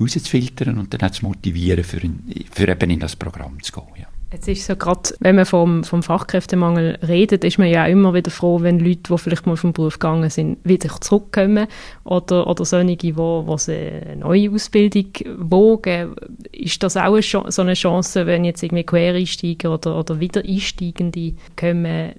rauszufiltern 0.00 0.78
und 0.78 0.94
dann 0.94 1.06
auch 1.06 1.12
zu 1.12 1.26
motivieren, 1.26 1.84
für, 1.84 1.98
ein, 1.98 2.34
für 2.50 2.66
eben 2.66 2.90
in 2.90 3.00
das 3.00 3.14
Programm 3.14 3.62
zu 3.62 3.72
gehen. 3.72 3.84
Ja. 4.00 4.06
Jetzt 4.34 4.48
ist 4.48 4.66
so 4.66 4.74
gerade, 4.74 5.10
wenn 5.20 5.36
man 5.36 5.46
vom, 5.46 5.84
vom 5.84 6.02
Fachkräftemangel 6.02 6.98
redet, 7.06 7.44
ist 7.44 7.56
man 7.58 7.68
ja 7.68 7.84
auch 7.84 7.88
immer 7.88 8.14
wieder 8.14 8.32
froh, 8.32 8.62
wenn 8.62 8.80
Leute, 8.80 9.02
die 9.08 9.18
vielleicht 9.18 9.46
mal 9.46 9.56
vom 9.56 9.72
Beruf 9.72 10.00
gegangen 10.00 10.28
sind, 10.28 10.58
wieder 10.64 10.88
zurückkommen 11.00 11.68
oder, 12.02 12.48
oder 12.48 12.64
solche, 12.64 12.96
die, 12.96 13.12
die 13.12 13.20
eine 13.20 14.16
neue 14.16 14.50
Ausbildung 14.50 15.06
wogen. 15.38 16.16
Ist 16.50 16.82
das 16.82 16.96
auch 16.96 17.14
eine, 17.14 17.22
so 17.22 17.62
eine 17.62 17.74
Chance, 17.74 18.26
wenn 18.26 18.44
jetzt 18.44 18.64
irgendwie 18.64 18.82
Quereinsteiger 18.82 19.72
oder, 19.72 19.96
oder 19.96 20.18
Wiedereinsteigende 20.18 21.34
kommen, 21.54 22.14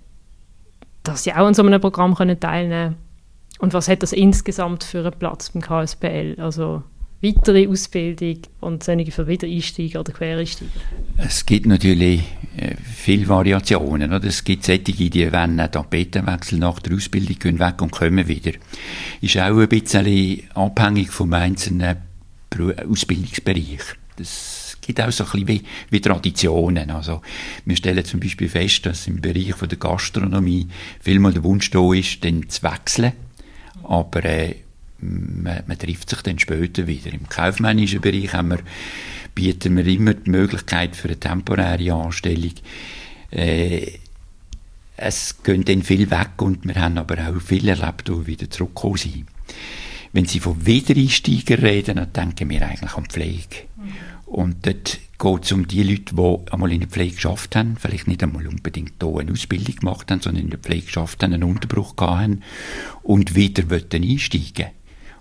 dass 1.03 1.25
sie 1.25 1.33
auch 1.33 1.47
an 1.47 1.53
so 1.53 1.63
einem 1.63 1.81
Programm 1.81 2.15
teilnehmen 2.15 2.39
können? 2.39 2.95
Und 3.59 3.73
was 3.73 3.89
hat 3.89 4.03
das 4.03 4.13
insgesamt 4.13 4.85
für 4.85 4.99
einen 4.99 5.11
Platz 5.11 5.49
beim 5.49 5.61
KSBL? 5.61 6.37
Also 6.39 6.81
weitere 7.21 7.67
Ausbildung 7.67 8.39
und 8.61 8.83
solche 8.83 9.11
für 9.11 9.27
Wiedereinsteiger 9.27 9.99
oder 9.99 10.13
Quereinsteiger? 10.13 10.71
Es 11.17 11.45
gibt 11.45 11.65
natürlich 11.65 12.21
äh, 12.57 12.75
viele 12.83 13.27
Variationen. 13.27 14.13
Oder? 14.13 14.25
Es 14.25 14.43
gibt 14.43 14.65
solche, 14.65 14.81
die 14.83 15.31
wenn 15.31 15.59
einen 15.59 15.71
Tapetenwechsel 15.71 16.59
nach 16.59 16.79
der 16.79 16.95
Ausbildung 16.95 17.39
gehen 17.39 17.59
weg 17.59 17.81
und 17.81 17.91
kommen 17.91 18.27
wieder. 18.27 18.51
Ist 19.21 19.37
auch 19.37 19.57
ein 19.57 19.67
bisschen 19.67 20.41
abhängig 20.53 21.11
vom 21.11 21.33
einzelnen 21.33 21.97
Ausbildungsbereich. 22.89 23.81
Das 24.17 24.77
gibt 24.81 25.01
auch 25.01 25.11
so 25.11 25.25
ein 25.25 25.31
bisschen 25.31 25.47
wie, 25.47 25.63
wie 25.89 26.01
Traditionen. 26.01 26.91
Also, 26.91 27.21
wir 27.65 27.75
stellen 27.75 28.05
zum 28.05 28.19
Beispiel 28.19 28.47
fest, 28.47 28.85
dass 28.85 29.07
im 29.07 29.19
Bereich 29.19 29.53
von 29.53 29.67
der 29.67 29.77
Gastronomie 29.77 30.67
vielmal 31.01 31.33
der 31.33 31.43
Wunsch 31.43 31.69
da 31.71 31.93
ist, 31.93 32.23
dann 32.23 32.47
zu 32.47 32.63
wechseln. 32.63 33.13
Aber 33.83 34.23
äh, 34.23 34.55
man, 34.99 35.63
man, 35.67 35.77
trifft 35.77 36.09
sich 36.09 36.21
dann 36.21 36.39
später 36.39 36.87
wieder. 36.87 37.11
Im 37.13 37.27
kaufmännischen 37.29 38.01
Bereich 38.01 38.33
haben 38.33 38.49
wir, 38.49 38.59
bieten 39.33 39.77
wir 39.77 39.85
immer 39.85 40.13
die 40.13 40.29
Möglichkeit 40.29 40.95
für 40.95 41.09
eine 41.09 41.19
temporäre 41.19 41.93
Anstellung. 41.93 42.53
Äh, 43.31 43.91
es 44.97 45.43
gehen 45.43 45.65
dann 45.65 45.83
viel 45.83 46.09
weg 46.09 46.41
und 46.41 46.65
wir 46.65 46.75
haben 46.75 46.97
aber 46.97 47.17
auch 47.27 47.41
viel 47.41 47.67
erlebt, 47.67 48.07
die 48.07 48.27
wieder 48.27 48.49
zurückgekommen 48.49 48.97
sind. 48.97 49.25
Wenn 50.13 50.25
Sie 50.25 50.39
von 50.39 50.65
Wiedereinsteigern 50.65 51.59
reden, 51.59 51.95
dann 51.95 52.13
denken 52.13 52.49
wir 52.49 52.65
eigentlich 52.65 52.93
an 52.93 53.05
Pflege. 53.05 53.65
Mhm. 53.75 53.93
Und 54.25 54.65
dort 54.65 54.99
geht 55.17 55.43
es 55.43 55.51
um 55.51 55.67
die 55.67 55.83
Leute, 55.83 56.15
die 56.15 56.51
einmal 56.51 56.71
in 56.71 56.79
der 56.79 56.89
Pflege 56.89 57.15
geschafft 57.15 57.55
haben, 57.55 57.77
vielleicht 57.77 58.07
nicht 58.07 58.23
einmal 58.23 58.47
unbedingt 58.47 58.93
hier 59.01 59.19
eine 59.19 59.31
Ausbildung 59.31 59.75
gemacht 59.75 60.09
haben, 60.09 60.21
sondern 60.21 60.43
in 60.43 60.49
der 60.49 60.59
Pflege 60.59 60.85
geschafft 60.85 61.21
haben, 61.21 61.33
einen 61.33 61.43
Unterbruch 61.43 61.95
gehabt 61.95 62.21
haben 62.21 62.41
und 63.03 63.35
wieder 63.35 63.63
einsteigen 63.63 64.55
wollen. 64.57 64.71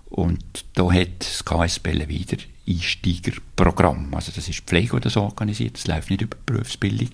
Und 0.09 0.65
da 0.75 0.91
hat 0.91 1.19
das 1.19 1.43
KSBL 1.43 2.07
wieder 2.07 2.37
Berufseinsteigerprogramm. 2.65 4.13
Also 4.13 4.31
das 4.35 4.47
ist 4.47 4.61
Pflege 4.61 4.95
oder 4.95 5.09
so 5.09 5.21
organisiert, 5.21 5.75
das 5.75 5.87
läuft 5.87 6.09
nicht 6.09 6.21
über 6.21 6.37
Berufsbildung, 6.45 7.09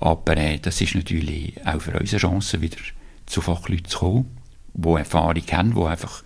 aber 0.00 0.36
äh, 0.36 0.58
das 0.58 0.80
ist 0.80 0.94
natürlich 0.94 1.54
auch 1.66 1.80
für 1.80 1.98
uns 1.98 2.12
eine 2.12 2.20
Chance, 2.20 2.60
wieder 2.60 2.76
zu 3.26 3.40
Fachleuten 3.40 3.86
zu 3.86 3.98
kommen, 3.98 4.36
die 4.74 4.88
Erfahrung 4.88 5.42
haben, 5.50 5.74
die 5.74 5.82
einfach 5.82 6.22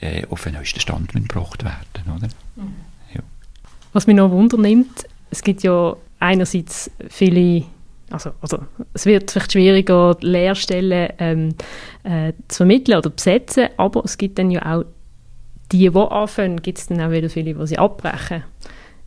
äh, 0.00 0.26
auf 0.28 0.44
den 0.44 0.54
neuesten 0.54 0.80
Stand 0.80 1.12
gebracht 1.12 1.64
werden. 1.64 2.16
Oder? 2.16 2.28
Mhm. 2.56 2.74
Ja. 3.14 3.20
Was 3.92 4.06
mich 4.06 4.16
noch 4.16 4.30
wundernimmt, 4.30 5.06
es 5.30 5.42
gibt 5.42 5.62
ja 5.62 5.96
einerseits 6.18 6.90
viele 7.08 7.64
also, 8.12 8.32
also 8.40 8.58
es 8.92 9.06
wird 9.06 9.30
vielleicht 9.30 9.52
schwieriger, 9.52 10.16
Lehrstellen 10.20 11.10
ähm, 11.20 11.54
äh, 12.02 12.32
zu 12.48 12.56
vermitteln 12.56 12.98
oder 12.98 13.08
besetzen, 13.08 13.68
aber 13.76 14.04
es 14.04 14.18
gibt 14.18 14.36
dann 14.40 14.50
ja 14.50 14.74
auch 14.74 14.84
die, 15.72 15.90
die 15.90 15.98
anfangen, 15.98 16.62
gibt 16.62 16.78
es 16.78 16.86
dann 16.86 17.00
auch 17.00 17.10
wieder 17.10 17.30
viele, 17.30 17.54
die 17.54 17.66
sie 17.66 17.78
abbrechen. 17.78 18.44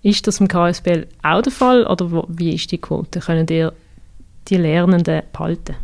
Ist 0.01 0.27
das 0.27 0.39
im 0.39 0.47
KSBL 0.47 1.07
auch 1.23 1.41
der 1.41 1.51
Fall 1.51 1.85
oder 1.87 2.11
wo, 2.11 2.25
wie 2.27 2.53
ist 2.53 2.71
die 2.71 2.77
Quote? 2.77 3.19
Können 3.19 3.47
ihr 3.49 3.73
die 4.49 4.57
Lernenden 4.57 5.23
behalten? 5.31 5.75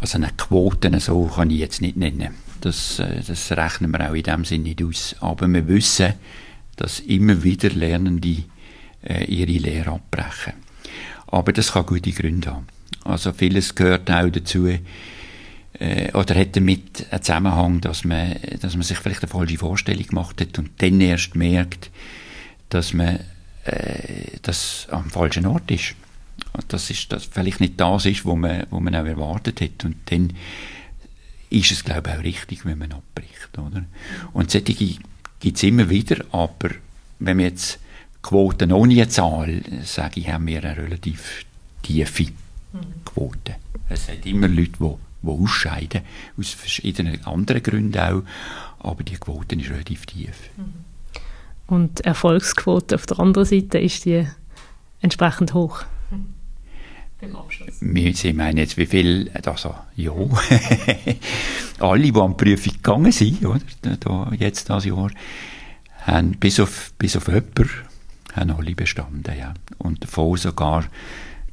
Also 0.00 0.18
eine 0.18 0.30
Quote 0.36 1.00
so 1.00 1.24
kann 1.24 1.50
ich 1.50 1.58
jetzt 1.58 1.80
nicht 1.80 1.96
nennen. 1.96 2.34
Das, 2.60 2.98
äh, 2.98 3.20
das 3.26 3.50
rechnen 3.52 3.90
wir 3.90 4.08
auch 4.08 4.14
in 4.14 4.22
dem 4.22 4.44
Sinne 4.44 4.64
nicht 4.64 4.82
aus. 4.82 5.16
Aber 5.20 5.48
wir 5.48 5.66
wissen, 5.66 6.14
dass 6.76 7.00
immer 7.00 7.42
wieder 7.42 7.70
Lernende 7.70 8.44
äh, 9.02 9.24
ihre 9.24 9.52
Lehre 9.52 9.90
abbrechen. 9.92 10.54
Aber 11.26 11.52
das 11.52 11.72
kann 11.72 11.86
gute 11.86 12.12
Gründe 12.12 12.50
haben. 12.50 12.66
Also 13.04 13.32
vieles 13.32 13.74
gehört 13.74 14.10
auch 14.10 14.30
dazu, 14.30 14.68
äh, 15.78 16.12
oder 16.12 16.34
hat 16.34 16.56
damit 16.56 17.06
einen 17.10 17.22
Zusammenhang, 17.22 17.80
dass 17.80 18.04
man, 18.04 18.36
dass 18.60 18.74
man 18.74 18.82
sich 18.82 18.98
vielleicht 18.98 19.22
eine 19.22 19.30
falsche 19.30 19.58
Vorstellung 19.58 20.06
gemacht 20.06 20.40
hat 20.40 20.58
und 20.58 20.70
dann 20.78 21.00
erst 21.00 21.34
merkt, 21.34 21.90
dass 22.68 22.92
man 22.92 23.20
äh, 23.64 24.38
das 24.42 24.86
am 24.90 25.10
falschen 25.10 25.46
Ort 25.46 25.70
ist. 25.70 25.94
Und 26.52 26.72
das 26.72 26.90
ist 26.90 27.12
das 27.12 27.24
vielleicht 27.24 27.60
nicht 27.60 27.80
das 27.80 28.06
ist, 28.06 28.24
was 28.24 28.36
man, 28.36 28.66
wo 28.70 28.80
man 28.80 28.94
auch 28.94 29.04
erwartet 29.04 29.60
hat. 29.60 29.84
Und 29.84 29.96
dann 30.06 30.32
ist 31.50 31.70
es, 31.70 31.84
glaube 31.84 32.10
ich, 32.10 32.16
auch 32.16 32.22
richtig, 32.22 32.64
wenn 32.64 32.78
man 32.78 32.92
abbricht. 32.92 33.58
Oder? 33.58 33.84
Und 34.32 34.50
solche 34.50 34.74
gibt 34.74 35.56
es 35.56 35.62
immer 35.62 35.88
wieder, 35.90 36.24
aber 36.32 36.70
wenn 37.18 37.38
wir 37.38 37.46
jetzt 37.46 37.78
Quoten 38.22 38.72
ohne 38.72 39.08
Zahl, 39.08 39.62
sage 39.84 40.20
ich, 40.20 40.30
haben 40.30 40.46
wir 40.46 40.64
eine 40.64 40.76
relativ 40.76 41.44
tiefe 41.82 42.26
Quote. 43.04 43.56
Es 43.88 44.08
hat 44.08 44.24
immer 44.24 44.48
Leute, 44.48 44.72
die, 44.80 44.94
die 45.24 45.30
ausscheiden, 45.30 46.02
aus 46.38 46.50
verschiedenen 46.50 47.24
anderen 47.24 47.62
Gründen 47.62 47.98
auch, 47.98 48.22
aber 48.78 49.02
die 49.02 49.16
Quote 49.16 49.56
ist 49.56 49.70
relativ 49.70 50.06
tief. 50.06 50.50
Und 51.66 52.00
die 52.00 52.04
Erfolgsquote 52.04 52.94
auf 52.94 53.06
der 53.06 53.18
anderen 53.20 53.46
Seite 53.46 53.78
ist 53.78 54.04
die 54.04 54.26
entsprechend 55.00 55.54
hoch? 55.54 55.82
Sie 58.12 58.32
meinen 58.34 58.58
jetzt, 58.58 58.76
wie 58.76 58.86
viel, 58.86 59.30
also, 59.44 59.74
ja, 59.96 60.12
alle, 61.78 62.12
die 62.12 62.20
an 62.20 62.36
die 62.36 62.44
Prüfung 62.44 62.72
gegangen 62.74 63.12
sind, 63.12 63.44
oder, 63.46 63.60
da, 63.98 64.30
jetzt 64.38 64.68
das 64.68 64.84
Jahr, 64.84 65.10
haben 66.02 66.32
bis 66.32 66.60
auf, 66.60 66.92
bis 66.98 67.16
auf 67.16 67.28
jemanden, 67.28 67.70
haben 68.34 68.50
alle 68.50 68.74
bestanden, 68.74 69.38
ja. 69.38 69.54
Und 69.78 70.02
davon 70.02 70.36
sogar 70.36 70.84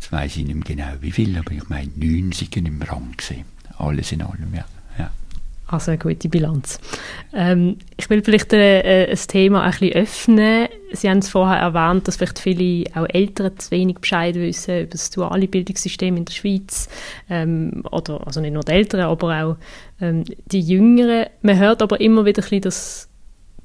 Jetzt 0.02 0.12
weiss 0.12 0.36
ich 0.36 0.46
nicht 0.46 0.56
mehr 0.56 0.64
genau 0.64 0.94
wie 1.02 1.12
viel, 1.12 1.38
aber 1.38 1.52
ich 1.52 1.70
meine, 1.70 1.92
neun 1.96 2.32
sind 2.32 2.58
im 2.58 2.82
Rang 2.82 3.14
gesehen. 3.16 3.46
Alles 3.78 4.12
in 4.12 4.22
allem, 4.22 4.54
ja. 4.54 4.66
ja. 4.98 5.10
Also 5.68 5.92
eine 5.92 5.98
gute 5.98 6.30
Bilanz. 6.30 6.80
Ähm, 7.34 7.78
ich 7.98 8.10
will 8.10 8.24
vielleicht 8.24 8.52
äh, 8.54 9.06
äh, 9.06 9.12
ein 9.12 9.18
Thema 9.28 9.64
ein 9.64 9.72
bisschen 9.72 9.94
öffnen. 9.94 10.68
Sie 10.92 11.10
haben 11.10 11.20
es 11.20 11.30
vorher 11.30 11.60
erwähnt, 11.60 12.08
dass 12.08 12.18
vielleicht 12.18 12.40
viele 12.40 12.86
auch 12.96 13.08
Eltern 13.08 13.58
zu 13.58 13.72
wenig 13.72 14.00
Bescheid 14.00 14.36
wissen 14.36 14.82
über 14.82 14.90
das 14.90 15.10
duale 15.10 15.48
Bildungssystem 15.48 16.18
in 16.18 16.26
der 16.26 16.34
Schweiz. 16.34 16.90
Ähm, 17.30 17.84
oder, 17.92 18.26
also 18.26 18.42
nicht 18.42 18.54
nur 18.54 18.64
die 18.64 18.72
Eltern, 18.72 19.02
aber 19.02 19.44
auch 19.44 19.58
ähm, 20.02 20.26
die 20.48 20.62
Jüngeren. 20.62 21.28
Man 21.42 21.58
hört 21.58 21.82
aber 21.82 22.02
immer 22.02 22.26
wieder 22.26 22.42
ein 22.42 22.44
bisschen, 22.44 22.62
dass 22.62 23.11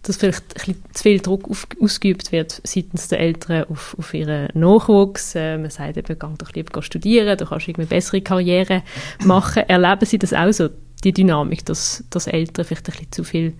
dass 0.08 0.16
vielleicht 0.16 0.42
ein 0.42 0.54
bisschen 0.54 0.76
zu 0.92 1.02
viel 1.02 1.20
Druck 1.20 1.50
auf, 1.50 1.66
ausgeübt 1.80 2.32
wird 2.32 2.60
seitens 2.64 3.08
der 3.08 3.20
Eltern 3.20 3.64
auf, 3.64 3.96
auf 3.98 4.14
ihren 4.14 4.48
Nachwuchs. 4.54 5.34
Äh, 5.34 5.58
man 5.58 5.70
sagt 5.70 5.96
eben, 5.96 6.18
geh 6.18 6.26
doch 6.38 6.52
lieber 6.52 6.82
studieren, 6.82 7.36
du 7.36 7.46
kannst 7.46 7.68
irgendwie 7.68 7.88
bessere 7.88 8.20
Karriere 8.20 8.82
machen. 9.24 9.64
Erleben 9.68 10.06
Sie 10.06 10.18
das 10.18 10.32
auch 10.32 10.52
so, 10.52 10.68
die 11.04 11.12
Dynamik, 11.12 11.64
dass, 11.64 12.04
dass 12.10 12.26
Eltern 12.26 12.64
vielleicht 12.64 12.88
ein 12.88 12.92
bisschen 12.92 13.12
zu 13.12 13.24
viel 13.24 13.54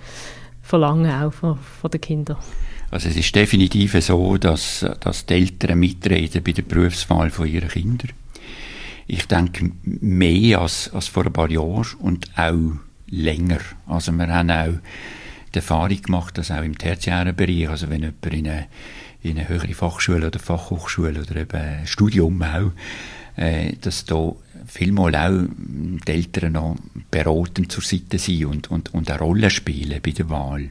verlangen 0.62 1.10
auch 1.10 1.32
von, 1.32 1.58
von 1.58 1.90
den 1.90 2.00
Kindern? 2.00 2.36
Also 2.90 3.08
es 3.08 3.16
ist 3.16 3.34
definitiv 3.34 3.92
so, 4.04 4.36
dass, 4.36 4.86
dass 5.00 5.26
die 5.26 5.34
Eltern 5.34 5.78
mitreden 5.78 6.42
bei 6.42 6.52
der 6.52 6.62
Berufswahl 6.62 7.30
von 7.30 7.46
ihren 7.46 7.68
Kindern. 7.68 8.10
Ich 9.06 9.26
denke 9.26 9.70
mehr 9.84 10.60
als, 10.60 10.92
als 10.92 11.08
vor 11.08 11.26
ein 11.26 11.32
paar 11.32 11.50
Jahren 11.50 11.86
und 12.00 12.30
auch 12.36 12.78
länger. 13.08 13.58
Also 13.86 14.12
wir 14.12 14.28
haben 14.28 14.50
auch 14.50 14.78
die 15.56 15.60
Erfahrung 15.60 16.02
gemacht, 16.02 16.36
dass 16.36 16.50
auch 16.50 16.62
im 16.62 16.76
tertiären 16.76 17.34
Bereich, 17.34 17.68
also 17.68 17.88
wenn 17.88 18.02
jemand 18.02 18.26
in 18.26 18.46
eine, 18.46 18.66
in 19.22 19.38
eine 19.38 19.48
höhere 19.48 19.72
Fachschule 19.72 20.26
oder 20.26 20.38
Fachhochschule 20.38 21.22
oder 21.22 21.36
eben 21.36 21.56
ein 21.56 21.86
Studium 21.86 22.42
auch, 22.42 22.72
äh, 23.36 23.72
dass 23.80 24.04
da 24.04 24.32
vielmal 24.66 25.14
auch 25.14 25.46
die 26.06 26.12
Eltern 26.12 26.52
noch 26.52 26.76
beratend 27.10 27.72
zur 27.72 27.82
Seite 27.82 28.18
sind 28.18 28.44
und, 28.44 28.70
und, 28.70 28.92
und 28.92 29.10
eine 29.10 29.18
Rolle 29.18 29.50
spielen 29.50 30.00
bei 30.02 30.10
der 30.10 30.28
Wahl. 30.28 30.70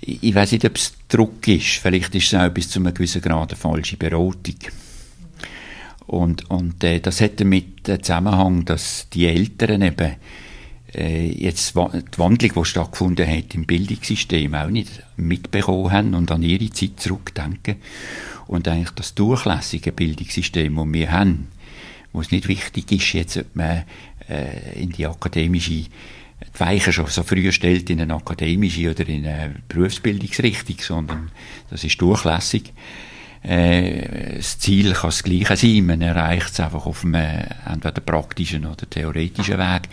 Ich, 0.00 0.22
ich 0.22 0.34
weiß 0.34 0.52
nicht, 0.52 0.64
ob 0.66 0.76
es 0.76 0.92
Druck 1.08 1.48
ist. 1.48 1.78
Vielleicht 1.78 2.14
ist 2.14 2.32
es 2.32 2.34
auch 2.34 2.50
bis 2.50 2.68
zu 2.68 2.78
einem 2.80 2.92
gewissen 2.92 3.22
Grad 3.22 3.52
eine 3.52 3.58
falsche 3.58 3.96
Beratung. 3.96 4.56
Und, 6.06 6.50
und 6.50 6.84
äh, 6.84 7.00
das 7.00 7.20
hat 7.20 7.40
damit 7.40 7.88
den 7.88 8.02
Zusammenhang, 8.02 8.64
dass 8.66 9.08
die 9.10 9.26
Eltern 9.26 9.82
eben 9.82 10.16
äh, 10.96 11.26
jetzt 11.26 11.74
die 11.74 12.18
Wandlung, 12.18 12.52
die 12.56 12.64
stattgefunden 12.64 13.28
hat 13.28 13.54
im 13.54 13.66
Bildungssystem, 13.66 14.54
auch 14.54 14.70
nicht 14.70 15.02
mitbekommen 15.16 15.92
haben 15.92 16.14
und 16.14 16.30
an 16.30 16.42
ihre 16.42 16.70
Zeit 16.70 16.98
zurückdenken. 16.98 17.76
Und 18.46 18.68
eigentlich 18.68 18.90
das 18.90 19.14
durchlässige 19.14 19.92
Bildungssystem, 19.92 20.74
das 20.76 20.86
wir 20.88 21.12
haben, 21.12 21.48
wo 22.12 22.20
es 22.20 22.30
nicht 22.30 22.48
wichtig 22.48 22.90
ist, 22.92 23.12
jetzt, 23.12 23.36
ob 23.36 23.54
man 23.54 23.84
äh, 24.28 24.80
in 24.80 24.90
die 24.90 25.06
akademische 25.06 25.84
die 26.54 26.60
Weichen 26.60 26.92
schon 26.92 27.06
so 27.06 27.22
früh 27.22 27.50
stellt 27.50 27.88
in 27.90 28.00
eine 28.00 28.14
akademische 28.14 28.90
oder 28.90 29.08
in 29.08 29.26
eine 29.26 29.54
Berufsbildungsrichtung, 29.68 30.76
sondern 30.80 31.30
das 31.70 31.82
ist 31.84 32.00
durchlässig. 32.00 32.72
Äh, 33.42 34.36
das 34.36 34.58
Ziel 34.58 34.92
kann 34.92 35.08
das 35.08 35.22
gleiche 35.22 35.56
sein, 35.56 35.86
man 35.86 36.02
erreicht 36.02 36.50
es 36.50 36.60
einfach 36.60 36.86
auf 36.86 37.04
einem 37.04 37.46
entweder 37.70 38.00
praktischen 38.00 38.66
oder 38.66 38.88
theoretischen 38.88 39.58
Weg. 39.58 39.88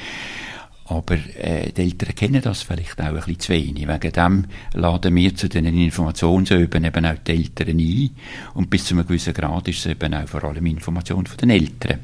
Aber 0.94 1.16
äh, 1.16 1.72
die 1.72 1.82
Eltern 1.82 2.16
kennen 2.16 2.42
das 2.42 2.62
vielleicht 2.62 3.00
auch 3.02 3.06
ein 3.06 3.16
bisschen 3.16 3.40
zu 3.40 3.54
wenig. 3.54 3.88
Wegen 3.88 4.12
dem 4.12 4.46
laden 4.74 5.16
wir 5.16 5.36
zu 5.36 5.50
den 5.50 5.66
Informationsöben 5.66 6.84
eben 6.84 7.06
auch 7.06 7.18
die 7.26 7.32
Eltern 7.32 7.80
ein. 7.80 8.10
Und 8.54 8.70
bis 8.70 8.86
zu 8.86 8.94
einem 8.94 9.08
gewissen 9.08 9.34
Grad 9.34 9.68
ist 9.68 9.80
es 9.80 9.86
eben 9.88 10.14
auch 10.14 10.28
vor 10.28 10.44
allem 10.44 10.66
Information 10.66 11.26
von 11.26 11.38
den 11.38 11.50
Eltern. 11.50 12.00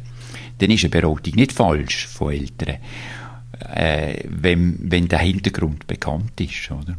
Dann 0.58 0.72
ist 0.72 0.84
eine 0.84 0.90
Beratung 0.90 1.36
nicht 1.36 1.52
falsch 1.52 2.08
von 2.08 2.34
Eltern, 2.34 2.78
äh, 3.74 4.24
wenn, 4.28 4.78
wenn 4.82 5.08
der 5.08 5.20
Hintergrund 5.20 5.88
bekannt 5.88 6.40
ist. 6.42 6.72
Oder? 6.72 6.98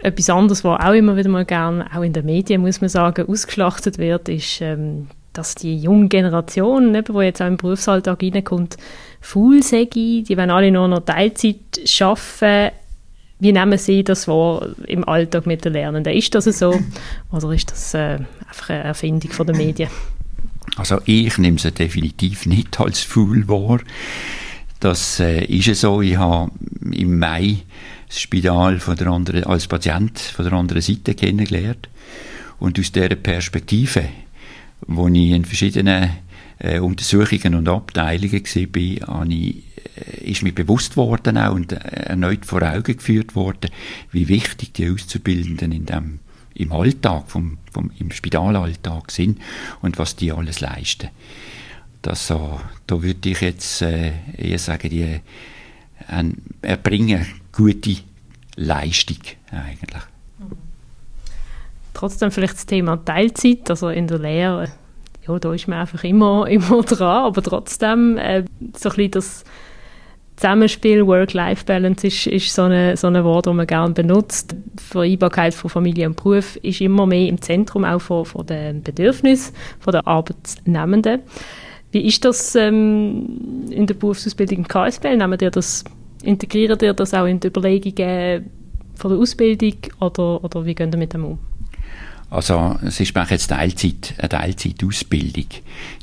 Etwas 0.00 0.30
anderes, 0.30 0.62
was 0.62 0.80
auch 0.80 0.92
immer 0.92 1.16
wieder 1.16 1.28
mal 1.28 1.44
gerne, 1.44 1.86
auch 1.94 2.02
in 2.02 2.12
den 2.12 2.24
Medien, 2.24 2.60
muss 2.60 2.80
man 2.80 2.88
sagen, 2.88 3.28
ausgeschlachtet 3.28 3.98
wird, 3.98 4.28
ist, 4.28 4.60
ähm, 4.60 5.08
dass 5.38 5.54
die 5.54 5.76
junge 5.76 6.08
Generation, 6.08 6.92
die 6.92 7.12
jetzt 7.22 7.40
auch 7.40 7.46
im 7.46 7.56
Berufsalltag 7.56 8.20
reinkommt, 8.20 8.76
faul 9.20 9.62
sei, 9.62 9.84
die 9.84 10.24
wollen 10.36 10.50
alle 10.50 10.72
nur 10.72 10.88
noch 10.88 11.04
Teilzeit 11.04 11.56
arbeiten. 12.00 12.74
Wie 13.38 13.52
nehmen 13.52 13.78
Sie 13.78 14.02
das 14.02 14.26
wahr 14.26 14.66
im 14.88 15.08
Alltag 15.08 15.46
mit 15.46 15.64
den 15.64 15.74
Lernenden? 15.74 16.12
Ist 16.12 16.34
das 16.34 16.46
so 16.46 16.76
oder 17.30 17.52
ist 17.52 17.70
das 17.70 17.94
äh, 17.94 18.18
einfach 18.48 18.70
eine 18.70 18.82
Erfindung 18.82 19.30
von 19.30 19.46
den 19.46 19.56
Medien? 19.56 19.90
Also 20.76 20.98
ich 21.04 21.38
nehme 21.38 21.58
sie 21.58 21.70
definitiv 21.70 22.46
nicht 22.46 22.80
als 22.80 23.00
faul 23.02 23.46
wahr. 23.46 23.78
Das 24.80 25.20
äh, 25.20 25.44
ist 25.44 25.72
so. 25.80 26.02
Ich 26.02 26.16
habe 26.16 26.50
im 26.90 27.16
Mai 27.16 27.58
das 28.08 28.20
Spital 28.20 28.80
von 28.80 28.96
der 28.96 29.06
anderen, 29.06 29.44
als 29.44 29.68
Patient 29.68 30.18
von 30.18 30.44
der 30.44 30.54
anderen 30.54 30.82
Seite 30.82 31.14
kennengelernt. 31.14 31.88
Und 32.58 32.76
aus 32.80 32.90
dieser 32.90 33.14
Perspektive, 33.14 34.08
wo 34.88 35.06
ich 35.06 35.30
in 35.30 35.44
verschiedenen 35.44 36.10
äh, 36.58 36.80
Untersuchungen 36.80 37.54
und 37.54 37.68
Abteilungen 37.68 38.42
war, 38.42 39.26
ich, 39.28 39.56
äh, 39.96 40.30
ist 40.30 40.42
mir 40.42 40.52
bewusst 40.52 40.96
worden 40.96 41.38
auch 41.38 41.54
und 41.54 41.72
äh, 41.72 41.76
erneut 41.76 42.44
vor 42.46 42.62
Augen 42.62 42.96
geführt 42.96 43.36
worden, 43.36 43.70
wie 44.10 44.28
wichtig 44.28 44.72
die 44.72 44.90
Auszubildenden 44.90 45.72
in 45.72 45.86
dem, 45.86 46.18
im 46.54 46.72
Alltag, 46.72 47.24
vom, 47.28 47.58
vom, 47.70 47.92
im 47.98 48.10
Spitalalltag 48.10 49.12
sind 49.12 49.40
und 49.82 49.98
was 49.98 50.16
die 50.16 50.32
alles 50.32 50.60
leisten. 50.60 51.10
Das, 52.02 52.26
so, 52.26 52.58
da 52.86 53.02
würde 53.02 53.28
ich 53.28 53.40
jetzt 53.40 53.82
äh, 53.82 54.12
eher 54.36 54.58
sagen, 54.58 54.88
die 54.88 55.02
äh, 55.02 55.20
erbringen 56.62 57.26
gute 57.52 57.96
Leistung 58.56 59.18
eigentlich. 59.50 60.02
Trotzdem 61.98 62.30
vielleicht 62.30 62.54
das 62.54 62.66
Thema 62.66 63.04
Teilzeit, 63.04 63.68
also 63.70 63.88
in 63.88 64.06
der 64.06 64.18
Lehre, 64.18 64.68
ja, 65.26 65.38
da 65.38 65.52
ist 65.52 65.68
man 65.68 65.80
einfach 65.80 66.04
immer, 66.04 66.46
immer 66.48 66.82
dran, 66.82 67.24
aber 67.24 67.42
trotzdem 67.42 68.16
äh, 68.16 68.44
so 68.76 68.90
ein 68.90 69.10
das 69.10 69.44
Zusammenspiel, 70.36 71.04
Work-Life-Balance 71.04 72.06
ist, 72.06 72.26
ist 72.28 72.54
so, 72.54 72.62
eine, 72.62 72.96
so 72.96 73.08
ein 73.08 73.24
Wort, 73.24 73.46
das 73.46 73.54
man 73.54 73.66
gerne 73.66 73.92
benutzt. 73.92 74.54
Die 74.54 74.82
Vereinbarkeit 74.82 75.52
von 75.52 75.68
Familie 75.68 76.06
und 76.06 76.14
Beruf 76.14 76.54
ist 76.62 76.80
immer 76.80 77.06
mehr 77.06 77.26
im 77.26 77.42
Zentrum 77.42 77.84
auch 77.84 77.98
von, 77.98 78.24
von 78.24 78.46
den 78.46 78.84
Bedürfnissen 78.84 79.52
der 79.84 80.06
Arbeitsnehmenden. 80.06 81.22
Wie 81.90 82.06
ist 82.06 82.24
das 82.24 82.54
ähm, 82.54 83.66
in 83.68 83.88
der 83.88 83.94
Berufsausbildung 83.94 84.58
im 84.58 84.68
KSB? 84.68 85.16
Nehmen 85.16 85.38
ihr 85.40 85.50
das, 85.50 85.82
integriert 86.22 86.82
ihr 86.82 86.94
das 86.94 87.14
auch 87.14 87.26
in 87.26 87.40
die 87.40 87.48
Überlegungen 87.48 88.48
von 88.94 89.10
der 89.10 89.18
Ausbildung 89.18 89.74
oder, 89.98 90.44
oder 90.44 90.64
wie 90.64 90.76
gehen 90.76 90.92
ihr 90.92 90.98
mit 90.98 91.14
dem 91.14 91.24
um? 91.24 91.38
Also 92.30 92.78
es 92.84 93.00
ist 93.00 93.14
jetzt 93.30 93.48
Teilzeit, 93.48 94.14
eine 94.18 94.28
Teilzeitausbildung. 94.28 95.46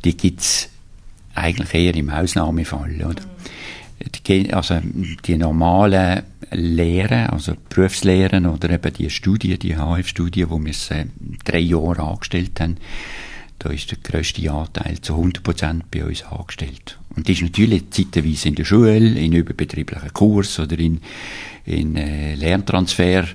Die 0.04 0.18
gibt 0.18 0.42
es 0.42 0.70
eigentlich 1.36 1.74
eher 1.74 1.96
im 1.96 2.10
Ausnahmefall. 2.10 2.96
Oder? 3.04 3.22
Also 4.56 4.82
die 5.26 5.38
normalen 5.38 6.24
Lehren, 6.52 7.28
also 7.28 7.54
Berufslehren 7.70 8.46
oder 8.46 8.70
eben 8.70 8.94
die 8.94 9.10
Studien, 9.10 9.60
die 9.60 9.76
HF-Studien, 9.76 10.50
wo 10.50 10.60
wir 10.60 10.72
es 10.72 10.92
äh, 10.92 11.06
drei 11.44 11.60
Jahre 11.60 12.04
angestellt 12.04 12.60
haben, 12.60 12.78
da 13.60 13.70
ist 13.70 13.90
der 13.90 13.98
grösste 14.04 14.52
Anteil 14.52 15.00
zu 15.02 15.14
100% 15.14 15.82
bei 15.90 16.06
uns 16.06 16.24
angestellt. 16.24 17.00
Und 17.16 17.28
das 17.28 17.38
ist 17.38 17.44
natürlich 17.44 17.90
zeitweise 17.90 18.50
in 18.50 18.56
der 18.56 18.66
Schule, 18.66 18.98
in 18.98 19.32
überbetrieblichen 19.32 20.14
Kurs 20.14 20.60
oder 20.60 20.78
in, 20.78 21.00
in 21.65 21.95
äh, 21.95 22.36
Lerntransfer, 22.36 23.25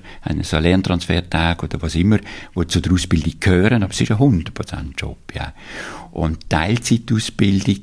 so 0.41 0.57
Lerntransfertag 0.57 1.63
oder 1.63 1.81
was 1.81 1.95
immer, 1.95 2.19
wo 2.53 2.63
zu 2.63 2.79
der 2.79 2.93
Ausbildung 2.93 3.33
gehören, 3.39 3.83
aber 3.83 3.91
es 3.91 4.01
ist 4.01 4.11
ein 4.11 4.17
100% 4.17 4.97
Job, 4.97 5.17
ja. 5.33 5.53
Und 6.11 6.49
Teilzeitausbildung 6.49 7.81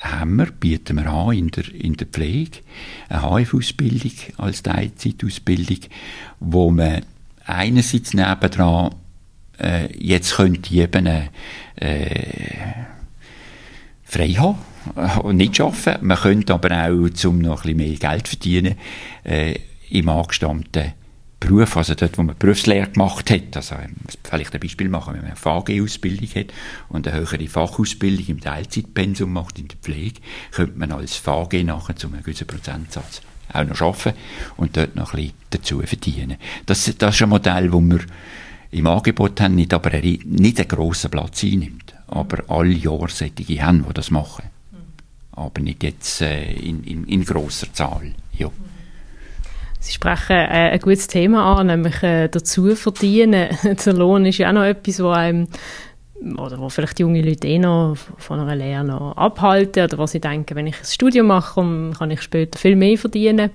haben 0.00 0.36
wir, 0.36 0.46
bieten 0.46 0.96
wir 0.96 1.06
an 1.06 1.32
in 1.32 1.50
der, 1.50 1.74
in 1.74 1.96
der 1.96 2.06
Pflege, 2.06 2.58
eine 3.08 3.22
HF-Ausbildung 3.22 4.12
als 4.36 4.62
Teilzeitausbildung, 4.62 5.78
wo 6.40 6.70
man 6.70 7.02
einerseits 7.44 8.12
nebendran 8.12 8.94
äh, 9.58 9.88
jetzt 9.96 10.36
könnte 10.36 10.72
ich 10.72 10.80
eben 10.80 11.06
äh, 11.06 11.28
frei 14.04 14.28
haben 14.34 14.58
und 15.22 15.36
nicht 15.36 15.60
arbeiten. 15.60 16.06
Man 16.06 16.18
könnte 16.18 16.54
aber 16.54 16.86
auch, 16.86 17.26
um 17.26 17.38
noch 17.38 17.64
ein 17.64 17.76
bisschen 17.76 17.76
mehr 17.76 17.96
Geld 17.96 18.28
verdienen, 18.28 18.74
äh, 19.24 19.54
im 19.90 20.08
angestammten 20.08 20.92
Beruf, 21.38 21.76
also 21.76 21.94
dort, 21.94 22.16
wo 22.16 22.22
man 22.22 22.36
Berufslehre 22.38 22.88
gemacht 22.88 23.30
hat, 23.30 23.56
also 23.56 23.76
vielleicht 24.24 24.54
ein 24.54 24.60
Beispiel 24.60 24.88
machen, 24.88 25.14
wenn 25.14 25.22
man 25.22 25.32
eine 25.32 25.36
VG-Ausbildung 25.36 26.28
hat 26.34 26.46
und 26.88 27.06
eine 27.06 27.18
höhere 27.18 27.46
Fachausbildung 27.46 28.26
im 28.28 28.40
Teilzeitpensum 28.40 29.32
macht 29.32 29.58
in 29.58 29.68
der 29.68 29.76
Pflege, 29.76 30.20
könnte 30.50 30.78
man 30.78 30.92
als 30.92 31.16
VG 31.16 31.62
nachher 31.62 31.94
zu 31.94 32.08
einem 32.08 32.22
gewissen 32.22 32.46
Prozentsatz 32.46 33.20
auch 33.52 33.64
noch 33.64 33.80
arbeiten 33.80 34.18
und 34.56 34.76
dort 34.76 34.96
noch 34.96 35.12
ein 35.12 35.20
bisschen 35.20 35.34
dazu 35.50 35.80
verdienen. 35.80 36.36
Das, 36.64 36.92
das 36.98 37.14
ist 37.14 37.22
ein 37.22 37.28
Modell, 37.28 37.70
das 37.70 37.80
wir 37.80 38.00
im 38.70 38.86
Angebot 38.86 39.40
haben, 39.40 39.54
nicht 39.54 39.72
aber 39.72 39.92
einen, 39.92 40.18
nicht 40.24 40.58
einen 40.58 40.68
grossen 40.68 41.10
Platz 41.10 41.44
einnimmt, 41.44 41.94
aber 42.08 42.44
alle 42.48 42.74
Jahre 42.74 43.08
solche 43.08 43.62
haben, 43.62 43.84
die 43.86 43.94
das 43.94 44.10
machen. 44.10 44.44
Aber 45.32 45.60
nicht 45.60 45.82
jetzt 45.82 46.22
äh, 46.22 46.52
in, 46.54 46.82
in, 46.84 47.04
in 47.04 47.24
grosser 47.24 47.72
Zahl. 47.72 48.14
Ja. 48.32 48.50
Sie 49.86 49.92
sprechen 49.92 50.34
äh, 50.34 50.72
ein 50.72 50.80
gutes 50.80 51.06
Thema 51.06 51.56
an, 51.56 51.68
nämlich 51.68 52.02
äh, 52.02 52.26
dazu 52.26 52.74
verdienen. 52.74 53.50
Der 53.86 53.92
Lohn 53.92 54.26
ist 54.26 54.38
ja 54.38 54.48
auch 54.48 54.54
noch 54.54 54.64
etwas, 54.64 55.00
wo 55.00 55.10
einem 55.10 55.46
oder 56.38 56.58
wo 56.58 56.68
vielleicht 56.68 56.98
junge 56.98 57.22
Leute 57.22 57.46
eh 57.46 57.60
noch 57.60 57.96
von 58.18 58.40
einer 58.40 58.56
Lehre 58.56 58.82
noch 58.82 59.16
abhalten 59.16 59.84
oder 59.84 59.96
was 59.98 60.10
sie 60.10 60.20
denken, 60.20 60.56
wenn 60.56 60.66
ich 60.66 60.76
ein 60.76 60.84
Studium 60.84 61.28
mache, 61.28 61.62
kann 61.96 62.10
ich 62.10 62.20
später 62.20 62.58
viel 62.58 62.74
mehr 62.74 62.98
verdienen. 62.98 63.50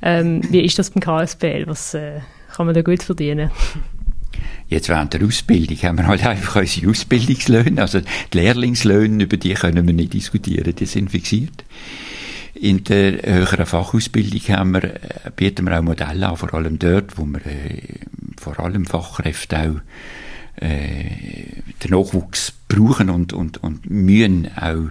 Ähm, 0.00 0.40
wie 0.50 0.64
ist 0.64 0.78
das 0.78 0.88
beim 0.90 1.02
KSBL? 1.02 1.66
Was 1.66 1.92
äh, 1.92 2.20
kann 2.56 2.64
man 2.64 2.74
da 2.74 2.80
gut 2.80 3.02
verdienen? 3.02 3.50
Jetzt 4.68 4.88
während 4.88 5.12
der 5.12 5.22
Ausbildung 5.22 5.76
haben 5.82 5.98
wir 5.98 6.06
halt 6.06 6.24
einfach 6.24 6.56
unsere 6.56 6.90
Ausbildungslöhne, 6.90 7.82
also 7.82 8.00
die 8.00 8.38
Lehrlingslöhne, 8.38 9.24
über 9.24 9.36
die 9.36 9.52
können 9.52 9.86
wir 9.86 9.94
nicht 9.94 10.14
diskutieren, 10.14 10.74
die 10.74 10.86
sind 10.86 11.10
fixiert. 11.10 11.64
In 12.60 12.82
der 12.82 13.22
höheren 13.22 13.66
Fachausbildung 13.66 14.40
haben 14.56 14.72
wir, 14.72 14.84
äh, 14.84 15.30
bieten 15.34 15.66
wir 15.66 15.78
auch 15.78 15.82
Modelle 15.82 16.28
an, 16.28 16.36
vor 16.36 16.52
allem 16.54 16.78
dort, 16.78 17.16
wo 17.16 17.24
wir 17.24 17.46
äh, 17.46 17.82
vor 18.36 18.58
allem 18.58 18.84
Fachkräfte 18.84 19.58
auch 19.58 20.60
äh, 20.60 21.62
den 21.84 21.90
Nachwuchs 21.90 22.52
brauchen 22.66 23.10
und, 23.10 23.32
und, 23.32 23.62
und 23.62 23.88
mühen 23.88 24.50
auch 24.56 24.88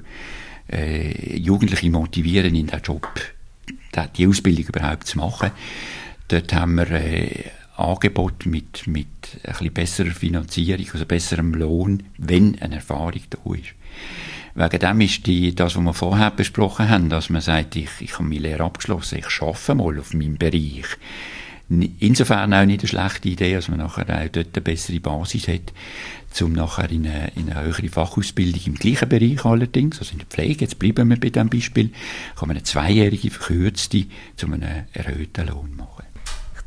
äh, 0.72 1.38
Jugendliche 1.38 1.90
motivieren, 1.90 2.56
in 2.56 2.68
den 2.68 2.82
Job, 2.82 3.10
die 4.16 4.28
Ausbildung 4.28 4.66
überhaupt 4.66 5.08
zu 5.08 5.18
machen. 5.18 5.52
Dort 6.30 6.54
haben 6.54 6.76
wir 6.76 6.90
äh, 6.92 7.44
Angebot 7.76 8.46
mit, 8.46 8.88
mit 8.88 9.08
ein 9.44 9.52
bisschen 9.52 9.74
besserer 9.74 10.12
Finanzierung, 10.12 10.86
also 10.94 11.06
besserem 11.06 11.54
Lohn, 11.54 12.04
wenn 12.18 12.60
eine 12.62 12.76
Erfahrung 12.76 13.22
da 13.30 13.54
ist. 13.54 13.76
Wegen 14.60 14.80
dem 14.80 15.02
ist 15.02 15.28
die, 15.28 15.54
das, 15.54 15.76
was 15.76 15.84
wir 15.84 15.94
vorher 15.94 16.32
besprochen 16.32 16.90
haben, 16.90 17.10
dass 17.10 17.30
man 17.30 17.42
sagt, 17.42 17.76
ich, 17.76 17.92
ich 18.00 18.14
habe 18.14 18.24
meine 18.24 18.40
Lehre 18.40 18.64
abgeschlossen, 18.64 19.20
ich 19.20 19.40
arbeite 19.40 19.76
mal 19.76 20.00
auf 20.00 20.16
meinem 20.16 20.40
Bereich. 20.40 20.98
Insofern 21.70 22.52
auch 22.56 22.66
nicht 22.66 22.80
eine 22.80 22.88
schlechte 22.88 23.30
Idee, 23.30 23.54
dass 23.54 23.68
man 23.68 23.78
nachher 23.78 24.10
auch 24.10 24.28
dort 24.30 24.56
eine 24.56 24.62
bessere 24.64 25.00
Basis 25.00 25.48
hat, 25.48 25.74
um 26.42 26.54
nachher 26.54 26.90
in 26.90 27.06
eine, 27.06 27.32
in 27.36 27.52
eine 27.52 27.66
höhere 27.66 27.88
Fachausbildung 27.88 28.62
im 28.66 28.74
gleichen 28.74 29.08
Bereich 29.08 29.46
allerdings, 29.46 30.00
also 30.00 30.14
in 30.14 30.20
der 30.20 30.28
Pflege, 30.28 30.62
jetzt 30.62 30.80
bleiben 30.80 31.08
wir 31.08 31.20
bei 31.20 31.30
diesem 31.30 31.50
Beispiel, 31.50 31.92
kann 32.36 32.48
man 32.48 32.58
eine 32.58 32.64
zweijährige 32.64 33.30
verkürzte 33.30 34.06
zu 34.38 34.48
einem 34.48 34.86
erhöhten 34.92 35.48
Lohn 35.50 35.76
machen 35.76 36.07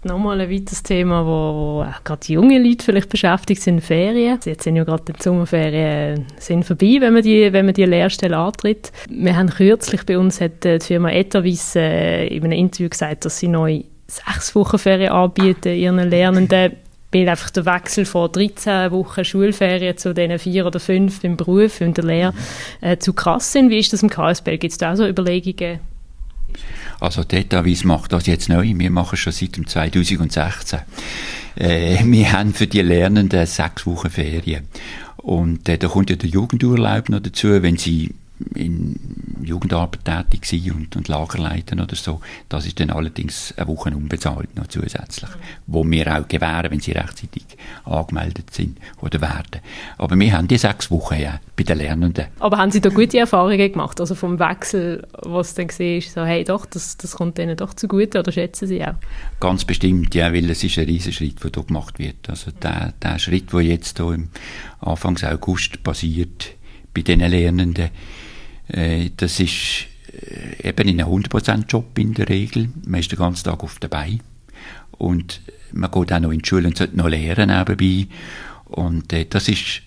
nochmal 0.04 0.40
ein 0.40 0.50
weiteres 0.50 0.82
Thema, 0.82 1.24
wo, 1.24 1.84
wo 1.84 1.86
gerade 2.04 2.32
junge 2.32 2.58
Leute 2.58 2.84
vielleicht 2.84 3.08
beschäftigt 3.08 3.62
sind, 3.62 3.80
Ferien. 3.80 4.38
Jetzt 4.44 4.64
sind 4.64 4.76
ja 4.76 4.84
gerade 4.84 5.12
die 5.12 5.22
Sommerferien 5.22 6.26
sind 6.38 6.64
vorbei, 6.64 6.96
wenn 7.00 7.12
man 7.12 7.22
die, 7.22 7.52
wenn 7.52 7.66
man 7.66 7.74
die 7.74 7.84
Lehrstelle 7.84 8.36
antritt. 8.36 8.92
Wir 9.08 9.36
haben 9.36 9.50
kürzlich 9.50 10.04
bei 10.06 10.18
uns 10.18 10.40
hat 10.40 10.64
die 10.64 10.80
Firma 10.80 11.10
Etavis 11.10 11.76
äh, 11.76 12.26
in 12.26 12.44
einem 12.44 12.58
Interview 12.58 12.88
gesagt, 12.88 13.24
dass 13.24 13.38
sie 13.38 13.48
neu 13.48 13.82
sechs 14.06 14.54
Wochen 14.54 14.78
Ferien 14.78 15.12
anbieten 15.12 15.74
ihren 15.74 16.08
Lernenden 16.08 16.72
weil 17.12 17.28
einfach 17.28 17.50
der 17.50 17.66
Wechsel 17.66 18.04
von 18.04 18.30
13 18.30 18.92
Wochen 18.92 19.24
Schulferien 19.24 19.96
zu 19.96 20.14
diesen 20.14 20.38
vier 20.38 20.66
oder 20.66 20.78
fünf 20.78 21.24
im 21.24 21.36
Beruf, 21.36 21.80
in 21.80 21.94
der 21.94 22.04
Lehre, 22.04 22.34
äh, 22.80 22.98
zu 22.98 23.12
krass 23.12 23.52
sind. 23.52 23.70
Wie 23.70 23.78
ist 23.78 23.92
das 23.92 24.02
im 24.02 24.10
KSB? 24.10 24.58
Gibt 24.58 24.72
es 24.72 24.78
da 24.78 24.92
auch 24.92 24.96
so 24.96 25.06
Überlegungen? 25.06 25.80
Also 27.00 27.24
Detavis 27.24 27.84
macht 27.84 28.12
das 28.12 28.26
jetzt 28.26 28.48
neu. 28.48 28.72
Wir 28.76 28.90
machen 28.90 29.14
es 29.14 29.20
schon 29.20 29.32
seit 29.32 29.94
2016. 29.94 30.80
Äh, 31.56 32.04
wir 32.04 32.32
haben 32.32 32.54
für 32.54 32.66
die 32.66 32.82
Lernenden 32.82 33.46
sechs 33.46 33.86
Wochen 33.86 34.10
Ferien. 34.10 34.68
Und 35.16 35.68
äh, 35.68 35.78
da 35.78 35.88
kommt 35.88 36.10
ja 36.10 36.16
der 36.16 36.28
Jugendurlaub 36.28 37.08
noch 37.08 37.20
dazu, 37.20 37.62
wenn 37.62 37.76
sie 37.76 38.14
in 38.54 38.98
Jugendarbeit 39.42 40.04
tätig 40.04 40.46
sein 40.46 40.72
und, 40.72 40.96
und 40.96 41.08
Lager 41.08 41.38
leiten 41.38 41.80
oder 41.80 41.96
so. 41.96 42.20
Das 42.48 42.66
ist 42.66 42.78
dann 42.80 42.90
allerdings 42.90 43.54
eine 43.56 43.68
Woche 43.68 43.90
unbezahlt 43.90 44.54
noch 44.56 44.66
zusätzlich, 44.66 45.30
mhm. 45.30 45.34
wo 45.66 45.84
wir 45.84 46.18
auch 46.18 46.28
gewähren, 46.28 46.70
wenn 46.70 46.80
sie 46.80 46.92
rechtzeitig 46.92 47.44
angemeldet 47.84 48.52
sind 48.52 48.78
oder 49.00 49.20
werden. 49.20 49.60
Aber 49.98 50.18
wir 50.18 50.32
haben 50.32 50.48
die 50.48 50.58
sechs 50.58 50.90
Wochen 50.90 51.20
ja 51.20 51.40
bei 51.56 51.64
den 51.64 51.78
Lernenden. 51.78 52.26
Aber 52.38 52.58
haben 52.58 52.70
Sie 52.70 52.80
da 52.80 52.90
gute 52.90 53.18
Erfahrungen 53.18 53.72
gemacht? 53.72 54.00
Also 54.00 54.14
vom 54.14 54.38
Wechsel, 54.38 55.06
was 55.22 55.54
dann 55.54 55.68
gesehen 55.68 55.98
ist, 55.98 56.12
so 56.12 56.24
hey 56.24 56.44
doch, 56.44 56.66
das, 56.66 56.96
das 56.96 57.12
kommt 57.12 57.38
denen 57.38 57.56
doch 57.56 57.74
zugute 57.74 58.18
oder 58.18 58.32
schätzen 58.32 58.66
Sie 58.66 58.84
auch? 58.84 58.94
Ganz 59.40 59.64
bestimmt, 59.64 60.14
ja, 60.14 60.32
weil 60.32 60.48
es 60.50 60.64
ist 60.64 60.78
ein 60.78 60.86
riesen 60.86 61.12
Schritt, 61.12 61.42
der 61.42 61.50
hier 61.54 61.64
gemacht 61.64 61.98
wird. 61.98 62.28
Also 62.28 62.50
der, 62.50 62.92
der 63.02 63.18
Schritt, 63.18 63.52
der 63.52 63.60
jetzt 63.60 63.98
hier 63.98 64.12
im 64.12 64.28
Anfang 64.80 65.18
August 65.22 65.82
passiert 65.82 66.54
bei 66.94 67.02
den 67.02 67.20
Lernenden, 67.20 67.90
das 69.16 69.40
ist 69.40 69.86
äh, 70.12 70.68
eben 70.68 70.88
in 70.88 71.00
einem 71.00 71.12
100%-Job 71.12 71.98
in 71.98 72.14
der 72.14 72.28
Regel. 72.28 72.70
Man 72.86 73.00
ist 73.00 73.12
den 73.12 73.18
ganzen 73.18 73.44
Tag 73.44 73.62
auf 73.62 73.78
dabei. 73.78 74.18
Und 74.92 75.40
man 75.72 75.90
geht 75.90 76.12
auch 76.12 76.20
noch 76.20 76.30
in 76.30 76.40
die 76.40 76.48
Schule 76.48 76.68
und 76.68 76.76
sollte 76.76 76.96
noch 76.96 77.08
lernen 77.08 77.56
nebenbei. 77.56 78.08
Und 78.66 79.12
äh, 79.12 79.26
das 79.28 79.48
ist 79.48 79.82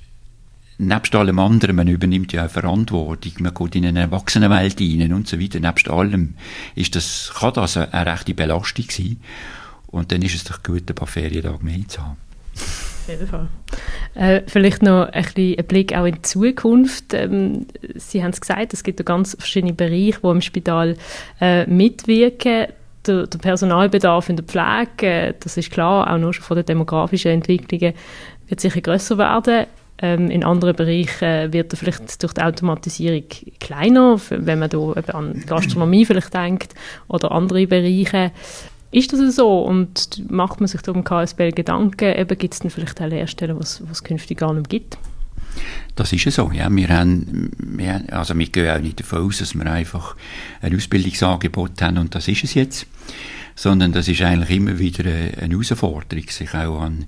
nebst 0.77 1.15
allem 1.15 1.39
anderen, 1.39 1.75
man 1.75 1.87
übernimmt 1.87 2.33
ja 2.33 2.45
auch 2.45 2.49
Verantwortung, 2.49 3.33
man 3.39 3.53
geht 3.53 3.75
in 3.75 3.85
eine 3.85 4.01
Erwachsenenwelt 4.01 4.79
hinein 4.79 5.13
und 5.13 5.27
so 5.27 5.39
weiter. 5.39 5.59
Nebst 5.59 5.89
allem 5.89 6.35
ist 6.75 6.95
das, 6.95 7.31
kann 7.37 7.53
das 7.53 7.77
eine, 7.77 7.93
eine 7.93 8.11
rechte 8.11 8.33
Belastung 8.33 8.85
sein. 8.89 9.17
Und 9.87 10.11
dann 10.11 10.21
ist 10.21 10.35
es 10.35 10.43
doch 10.43 10.63
gut, 10.63 10.89
ein 10.89 10.95
paar 10.95 11.07
Ferientage 11.07 11.63
mehr 11.63 11.87
zu 11.87 12.01
haben. 12.01 12.17
Fall. 13.27 13.47
Äh, 14.15 14.41
vielleicht 14.47 14.83
noch 14.83 15.09
ein, 15.09 15.23
bisschen 15.23 15.65
Blick 15.67 15.95
auch 15.95 16.05
in 16.05 16.15
die 16.15 16.21
Zukunft. 16.21 17.13
Ähm, 17.13 17.67
Sie 17.95 18.23
haben 18.23 18.31
es 18.31 18.41
gesagt, 18.41 18.73
es 18.73 18.83
gibt 18.83 19.03
ganz 19.05 19.35
verschiedene 19.37 19.73
Bereiche, 19.73 20.19
die 20.21 20.27
im 20.27 20.41
Spital 20.41 20.95
äh, 21.41 21.65
mitwirken. 21.65 22.67
Der, 23.05 23.27
der, 23.27 23.39
Personalbedarf 23.39 24.29
in 24.29 24.37
der 24.37 24.45
Pflege, 24.45 25.05
äh, 25.05 25.33
das 25.39 25.57
ist 25.57 25.71
klar, 25.71 26.11
auch 26.11 26.17
nur 26.17 26.33
schon 26.33 26.43
von 26.43 26.55
den 26.55 26.65
demografischen 26.65 27.31
Entwicklungen, 27.31 27.93
wird 28.47 28.59
sicher 28.61 28.81
größer 28.81 29.17
werden. 29.17 29.65
Ähm, 30.01 30.29
in 30.31 30.43
anderen 30.43 30.75
Bereichen 30.75 31.53
wird 31.53 31.73
er 31.73 31.77
vielleicht 31.77 32.21
durch 32.23 32.33
die 32.33 32.41
Automatisierung 32.41 33.23
kleiner, 33.59 34.19
wenn 34.29 34.59
man 34.59 34.69
da 34.69 34.77
an 35.13 35.43
Gastronomie 35.45 36.05
vielleicht 36.05 36.33
denkt 36.33 36.73
oder 37.07 37.31
andere 37.31 37.67
Bereiche. 37.67 38.31
Ist 38.93 39.11
das 39.11 39.35
so 39.35 39.63
und 39.63 40.29
macht 40.31 40.59
man 40.59 40.67
sich 40.67 40.81
da 40.81 40.91
im 40.91 41.03
KSB 41.03 41.49
Gedanken, 41.51 42.27
gibt 42.37 42.53
es 42.53 42.59
dann 42.59 42.69
vielleicht 42.69 43.01
auch 43.01 43.07
Lehrstellen, 43.07 43.57
was 43.57 43.81
es 43.91 44.03
künftig 44.03 44.37
gar 44.37 44.53
nicht 44.53 44.69
gibt? 44.69 44.99
Das 45.95 46.13
ist 46.13 46.25
ja 46.25 46.31
so, 46.31 46.51
ja. 46.51 46.69
Wir 46.69 46.89
haben, 46.89 47.51
wir, 47.57 48.03
also 48.11 48.37
wir 48.37 48.45
gehen 48.45 48.69
auch 48.69 48.79
nicht 48.79 48.99
davon 48.99 49.27
aus, 49.27 49.39
dass 49.39 49.55
wir 49.55 49.65
einfach 49.65 50.15
ein 50.61 50.75
Ausbildungsangebot 50.75 51.81
haben 51.81 51.97
und 51.97 52.13
das 52.13 52.27
ist 52.27 52.43
es 52.43 52.53
jetzt, 52.53 52.85
sondern 53.55 53.93
das 53.93 54.07
ist 54.07 54.21
eigentlich 54.21 54.57
immer 54.57 54.77
wieder 54.77 55.09
eine 55.09 55.51
Herausforderung, 55.51 56.25
sich 56.29 56.53
auch 56.53 56.81
an 56.81 57.05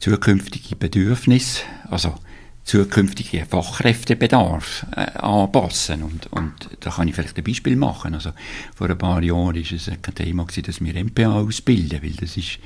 zukünftige 0.00 0.74
Bedürfnisse, 0.74 1.62
also 1.88 2.14
zukünftige 2.66 3.46
Fachkräftebedarf 3.46 4.86
äh, 4.94 5.18
anpassen. 5.18 6.02
Und, 6.02 6.26
und 6.32 6.68
da 6.80 6.90
kann 6.90 7.08
ich 7.08 7.14
vielleicht 7.14 7.38
ein 7.38 7.44
Beispiel 7.44 7.76
machen. 7.76 8.14
Also 8.14 8.32
vor 8.74 8.90
ein 8.90 8.98
paar 8.98 9.22
Jahren 9.22 9.54
war 9.54 9.72
es 9.72 9.90
kein 10.02 10.14
Thema 10.14 10.44
gewesen, 10.44 10.64
dass 10.64 10.84
wir 10.84 11.04
MPA 11.04 11.40
ausbilden, 11.40 12.02
weil 12.02 12.12
das 12.12 12.36
ist 12.36 12.58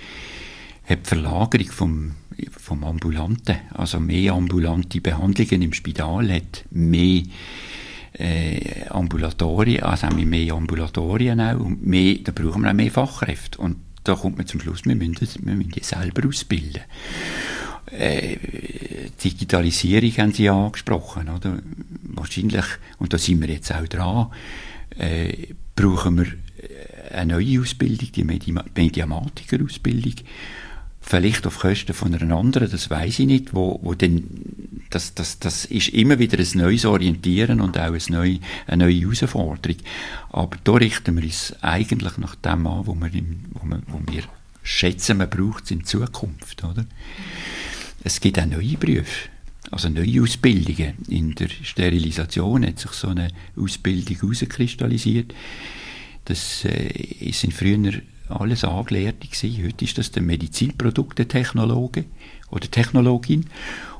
hat 0.88 1.06
die 1.06 1.08
Verlagerung 1.08 1.70
vom, 1.70 2.14
vom 2.50 2.82
Ambulanten, 2.82 3.56
also 3.74 4.00
mehr 4.00 4.32
ambulante 4.32 5.00
Behandlungen 5.00 5.62
im 5.62 5.72
Spital, 5.72 6.32
hat 6.32 6.64
mehr 6.70 7.22
äh, 8.14 8.88
Ambulatorien, 8.88 9.84
also 9.84 10.08
haben 10.08 10.18
wir 10.18 10.26
mehr 10.26 10.54
Ambulatorien 10.54 11.40
auch, 11.40 11.60
und 11.60 11.86
mehr, 11.86 12.16
da 12.24 12.32
brauchen 12.32 12.62
wir 12.62 12.70
auch 12.70 12.74
mehr 12.74 12.90
Fachkräfte. 12.90 13.58
Und 13.58 13.76
da 14.02 14.14
kommt 14.14 14.38
man 14.38 14.46
zum 14.46 14.60
Schluss, 14.60 14.84
wir 14.84 14.96
müssen, 14.96 15.46
wir 15.46 15.54
müssen 15.54 15.70
die 15.70 15.84
selber 15.84 16.26
ausbilden. 16.26 16.82
Äh, 17.86 18.36
Digitalisierung 19.22 20.10
haben 20.18 20.32
Sie 20.32 20.48
angesprochen, 20.48 21.28
oder? 21.28 21.58
Wahrscheinlich, 22.02 22.64
und 22.98 23.12
da 23.12 23.18
sind 23.18 23.40
wir 23.40 23.48
jetzt 23.48 23.72
auch 23.72 23.86
dran, 23.86 24.28
äh, 24.96 25.48
brauchen 25.74 26.18
wir 26.18 26.26
eine 27.12 27.34
neue 27.34 27.60
Ausbildung, 27.60 28.12
die 28.12 28.24
Medi 28.24 28.52
Mediamatiker-Ausbildung, 28.52 30.14
vielleicht 31.00 31.46
auf 31.46 31.58
Kosten 31.58 31.92
von 31.92 32.14
einer 32.14 32.36
anderen, 32.36 32.70
das 32.70 32.90
weiß 32.90 33.20
ich 33.20 33.26
nicht, 33.26 33.54
wo, 33.54 33.80
wo 33.82 33.94
denn, 33.94 34.24
das, 34.90 35.14
das, 35.14 35.38
das 35.38 35.64
ist 35.64 35.88
immer 35.88 36.18
wieder 36.18 36.38
ein 36.38 36.48
neues 36.54 36.84
Orientieren 36.84 37.60
und 37.60 37.78
auch 37.78 37.92
eine 37.92 38.00
neue, 38.08 38.38
eine 38.66 38.84
neue 38.84 39.00
Herausforderung. 39.00 39.78
Aber 40.30 40.56
da 40.62 40.72
richten 40.72 41.16
wir 41.16 41.24
uns 41.24 41.54
eigentlich 41.62 42.18
nach 42.18 42.34
dem 42.36 42.66
an, 42.66 42.86
wo 42.86 42.94
wir, 42.94 43.12
im, 43.14 43.46
wo 43.52 43.66
wir, 43.66 43.82
wo 43.88 44.00
wir 44.12 44.22
schätzen, 44.62 45.18
man 45.18 45.30
braucht 45.30 45.64
es 45.64 45.70
in 45.70 45.84
Zukunft, 45.84 46.62
oder? 46.64 46.84
Es 48.02 48.20
gibt 48.20 48.38
auch 48.38 48.46
neue 48.46 48.76
Berufe, 48.76 49.28
also 49.70 49.88
neue 49.88 50.22
Ausbildungen. 50.22 50.94
In 51.08 51.34
der 51.34 51.48
Sterilisation 51.48 52.66
hat 52.66 52.78
sich 52.78 52.92
so 52.92 53.08
eine 53.08 53.28
Ausbildung 53.56 54.16
herauskristallisiert. 54.16 55.34
Das 56.24 56.64
äh, 56.64 57.30
sind 57.32 57.52
früher 57.52 57.92
alles 58.28 58.64
Angelehrte 58.64 59.26
gewesen. 59.26 59.64
Heute 59.64 59.84
ist 59.84 59.98
das 59.98 60.10
der 60.12 60.22
Medizinproduktentechnologe 60.22 62.04
oder 62.50 62.70
Technologin. 62.70 63.46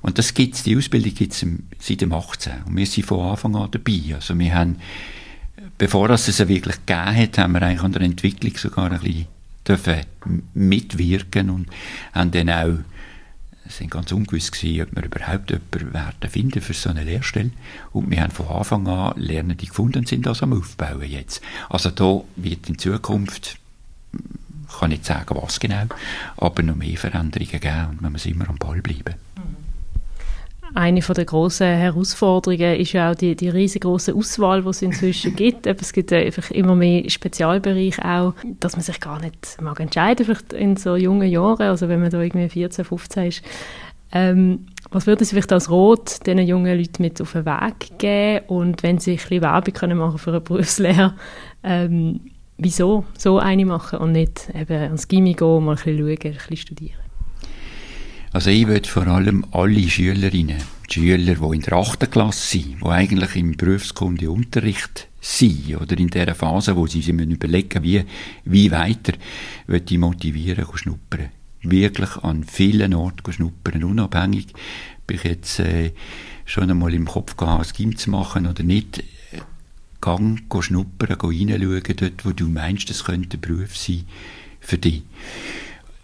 Und 0.02 0.18
das 0.18 0.32
gibt's, 0.34 0.62
die 0.62 0.76
Ausbildung 0.76 1.14
gibt 1.14 1.32
es 1.32 1.44
seit 1.78 2.00
dem 2.00 2.12
18. 2.12 2.64
Und 2.66 2.76
wir 2.76 2.86
sind 2.86 3.06
von 3.06 3.20
Anfang 3.20 3.56
an 3.56 3.70
dabei. 3.70 4.14
Also 4.14 4.38
wir 4.38 4.54
haben, 4.54 4.76
bevor 5.76 6.08
es 6.10 6.28
es 6.28 6.46
wirklich 6.46 6.76
gegeben 6.86 7.16
hat, 7.16 7.38
haben 7.38 7.52
wir 7.52 7.62
eigentlich 7.62 7.82
an 7.82 7.92
der 7.92 8.02
Entwicklung 8.02 8.56
sogar 8.56 8.90
ein 8.90 9.00
bisschen 9.00 9.26
dürfen 9.66 10.00
mitwirken 10.54 11.50
und 11.50 11.66
haben 12.12 12.30
dann 12.30 12.50
auch 12.50 12.78
sind 13.70 13.90
ganz 13.90 14.12
ungewiss 14.12 14.48
ob 14.48 14.62
wir 14.62 15.04
überhaupt 15.04 15.50
jemanden 15.50 16.28
finden 16.28 16.61
für 16.61 16.74
so 16.74 16.90
eine 16.90 17.04
Lehrstelle. 17.04 17.50
Und 17.92 18.11
wir 18.11 18.22
haben 18.22 18.30
von 18.30 18.48
Anfang 18.48 18.87
an 18.88 19.20
Lernende 19.20 19.66
gefunden 19.66 20.00
und 20.00 20.09
sind 20.09 20.26
das 20.26 20.42
am 20.42 20.52
Aufbauen 20.52 21.09
jetzt. 21.09 21.42
Also 21.68 21.90
da 21.90 22.22
wird 22.37 22.68
in 22.68 22.78
Zukunft 22.78 23.59
ich 24.72 24.78
kann 24.78 24.90
nicht 24.90 25.04
sagen, 25.04 25.37
was 25.40 25.59
genau, 25.59 25.87
aber 26.37 26.62
noch 26.62 26.76
mehr 26.76 26.96
Veränderungen 26.96 27.61
geben 27.61 27.87
und 27.90 28.02
man 28.02 28.12
muss 28.12 28.26
immer 28.26 28.48
am 28.48 28.56
Ball 28.56 28.80
bleiben. 28.80 29.16
Eine 30.74 31.00
der 31.00 31.24
grossen 31.24 31.66
Herausforderungen 31.66 32.76
ist 32.76 32.92
ja 32.92 33.11
auch 33.11 33.14
die, 33.14 33.35
die 33.35 33.48
riesengroße 33.48 34.14
Auswahl, 34.14 34.62
die 34.62 34.68
es 34.68 34.83
inzwischen 34.83 35.35
gibt. 35.37 35.66
Es 35.66 35.92
gibt 35.92 36.12
einfach 36.12 36.50
immer 36.50 36.76
mehr 36.76 37.09
Spezialbereiche 37.11 38.04
auch, 38.04 38.35
dass 38.61 38.76
man 38.76 38.83
sich 38.83 39.00
gar 39.00 39.20
nicht 39.20 39.56
mag 39.61 39.80
entscheiden, 39.80 40.24
vielleicht 40.24 40.52
in 40.52 40.76
so 40.76 40.96
jungen 40.96 41.28
Jahren, 41.28 41.62
also 41.62 41.88
wenn 41.88 42.00
man 42.00 42.11
da 42.11 42.20
irgendwie 42.20 42.48
14, 42.48 42.85
15 42.85 43.26
ist. 43.26 43.42
Ähm, 44.12 44.66
was 44.90 45.06
würde 45.06 45.24
Sie 45.24 45.30
vielleicht 45.30 45.52
als 45.52 45.70
Rot 45.70 46.26
diesen 46.26 46.40
jungen 46.40 46.76
Leuten 46.76 47.02
mit 47.02 47.20
auf 47.20 47.33
den 47.33 47.46
Weg 47.46 47.98
geben 47.98 48.44
und 48.48 48.83
wenn 48.83 48.98
Sie 48.98 49.12
ein 49.12 49.16
bisschen 49.16 49.42
Werbung 49.42 49.74
können 49.74 49.98
machen 49.98 50.18
für 50.18 50.30
eine 50.30 50.40
Berufslehre, 50.40 51.14
ähm, 51.62 52.20
wieso 52.59 53.04
so 53.16 53.38
eine 53.38 53.64
machen 53.64 54.00
und 54.00 54.12
nicht 54.12 54.50
eben 54.52 54.83
ans 54.83 55.06
Gimmi 55.06 55.35
gehen, 55.35 55.64
mal 55.64 55.72
ein 55.72 55.76
bisschen 55.76 55.98
schauen, 55.98 56.11
ein 56.11 56.33
bisschen 56.33 56.56
studieren? 56.56 56.99
Also 58.32 58.50
ich 58.50 58.68
würde 58.68 58.88
vor 58.88 59.08
allem 59.08 59.44
alle 59.50 59.88
Schülerinnen, 59.88 60.62
die 60.88 60.94
Schüler, 60.94 61.34
die 61.34 61.56
in 61.56 61.62
der 61.62 61.72
8. 61.72 62.08
Klasse 62.12 62.58
sind, 62.58 62.80
die 62.80 62.86
eigentlich 62.86 63.34
im 63.34 63.56
Berufskundeunterricht 63.56 65.08
sind, 65.20 65.76
oder 65.80 65.98
in 65.98 66.08
der 66.08 66.32
Phase, 66.36 66.76
wo 66.76 66.86
sie 66.86 67.02
sich 67.02 67.12
überlegen 67.12 67.82
wie, 67.82 68.04
wie 68.44 68.70
weiter, 68.70 69.14
würde 69.66 69.92
ich 69.92 69.98
motivieren, 69.98 70.64
schnuppern. 70.72 71.30
Wirklich 71.62 72.16
an 72.18 72.44
vielen 72.44 72.94
Orten 72.94 73.32
schnuppern, 73.32 73.82
unabhängig, 73.82 74.46
bin 75.08 75.16
ich 75.16 75.24
jetzt 75.24 75.58
äh, 75.58 75.90
schon 76.44 76.70
einmal 76.70 76.94
im 76.94 77.06
Kopf 77.06 77.36
gehabt, 77.36 77.66
ein 77.66 77.72
Gym 77.76 77.96
zu 77.96 78.10
machen 78.10 78.46
oder 78.46 78.62
nicht, 78.62 79.02
Gang 80.00 80.40
schnuppern, 80.60 81.18
reinschauen, 81.20 81.82
dort, 81.96 82.24
wo 82.24 82.30
du 82.30 82.46
meinst, 82.46 82.88
das 82.90 83.04
könnte 83.04 83.36
ein 83.36 83.40
Beruf 83.40 83.76
sein 83.76 84.04
für 84.60 84.78
dich. 84.78 85.02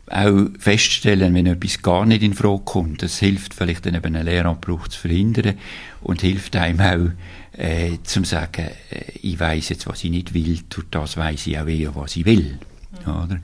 Auch 0.08 0.46
feststellen, 0.58 1.34
wenn 1.34 1.46
etwas 1.46 1.82
gar 1.82 2.06
nicht 2.06 2.22
in 2.22 2.34
Frage 2.34 2.62
kommt, 2.64 3.02
das 3.02 3.18
hilft 3.18 3.54
vielleicht 3.54 3.86
dann 3.86 3.96
eben 3.96 4.14
einen 4.14 4.24
Lehrabbruch 4.24 4.86
zu 4.86 5.00
verhindern 5.00 5.56
und 6.00 6.20
hilft 6.20 6.54
einem 6.54 6.80
auch, 6.80 7.58
äh, 7.58 7.98
zum 8.04 8.24
sagen, 8.24 8.70
äh, 8.90 9.12
ich 9.20 9.40
weiß 9.40 9.70
jetzt, 9.70 9.88
was 9.88 10.04
ich 10.04 10.10
nicht 10.10 10.32
will, 10.32 10.60
durch 10.68 10.86
das 10.90 11.16
weiß 11.16 11.48
ich 11.48 11.58
auch 11.58 11.66
eher, 11.66 11.96
was 11.96 12.14
ich 12.16 12.24
will. 12.24 12.58
Mhm. 13.04 13.12
Oder? 13.12 13.40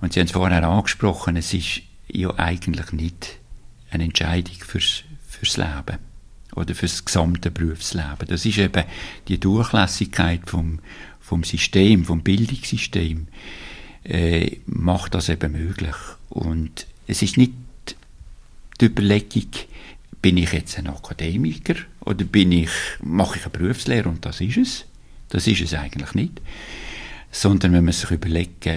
Und 0.00 0.12
Sie 0.12 0.20
haben 0.20 0.26
es 0.26 0.32
vorher 0.32 0.62
angesprochen, 0.62 1.36
es 1.36 1.54
ist 1.54 1.80
ja 2.08 2.34
eigentlich 2.36 2.92
nicht 2.92 3.38
eine 3.90 4.04
Entscheidung 4.04 4.56
fürs, 4.60 5.02
fürs 5.26 5.56
Leben 5.56 5.98
oder 6.54 6.74
fürs 6.74 7.04
gesamte 7.04 7.50
Berufsleben. 7.50 8.26
Das 8.28 8.44
ist 8.44 8.58
eben 8.58 8.84
die 9.28 9.38
Durchlässigkeit 9.38 10.42
vom, 10.46 10.80
vom 11.20 11.44
System, 11.44 12.04
vom 12.04 12.22
Bildungssystem, 12.22 13.28
äh, 14.08 14.58
macht 14.66 15.14
das 15.14 15.28
eben 15.28 15.52
möglich. 15.52 15.96
Und 16.30 16.86
es 17.06 17.22
ist 17.22 17.36
nicht 17.36 17.52
die 18.80 18.86
Überlegung, 18.86 19.50
bin 20.22 20.36
ich 20.36 20.52
jetzt 20.52 20.78
ein 20.78 20.88
Akademiker 20.88 21.74
oder 22.00 22.24
bin 22.24 22.52
ich, 22.52 22.70
mache 23.00 23.38
ich 23.38 23.44
eine 23.44 23.50
Berufslehre 23.50 24.08
und 24.08 24.24
das 24.24 24.40
ist 24.40 24.56
es. 24.56 24.84
Das 25.28 25.46
ist 25.46 25.60
es 25.60 25.74
eigentlich 25.74 26.14
nicht. 26.14 26.40
Sondern 27.30 27.72
wenn 27.72 27.84
man 27.84 27.92
sich 27.92 28.10
überlegt, 28.10 28.68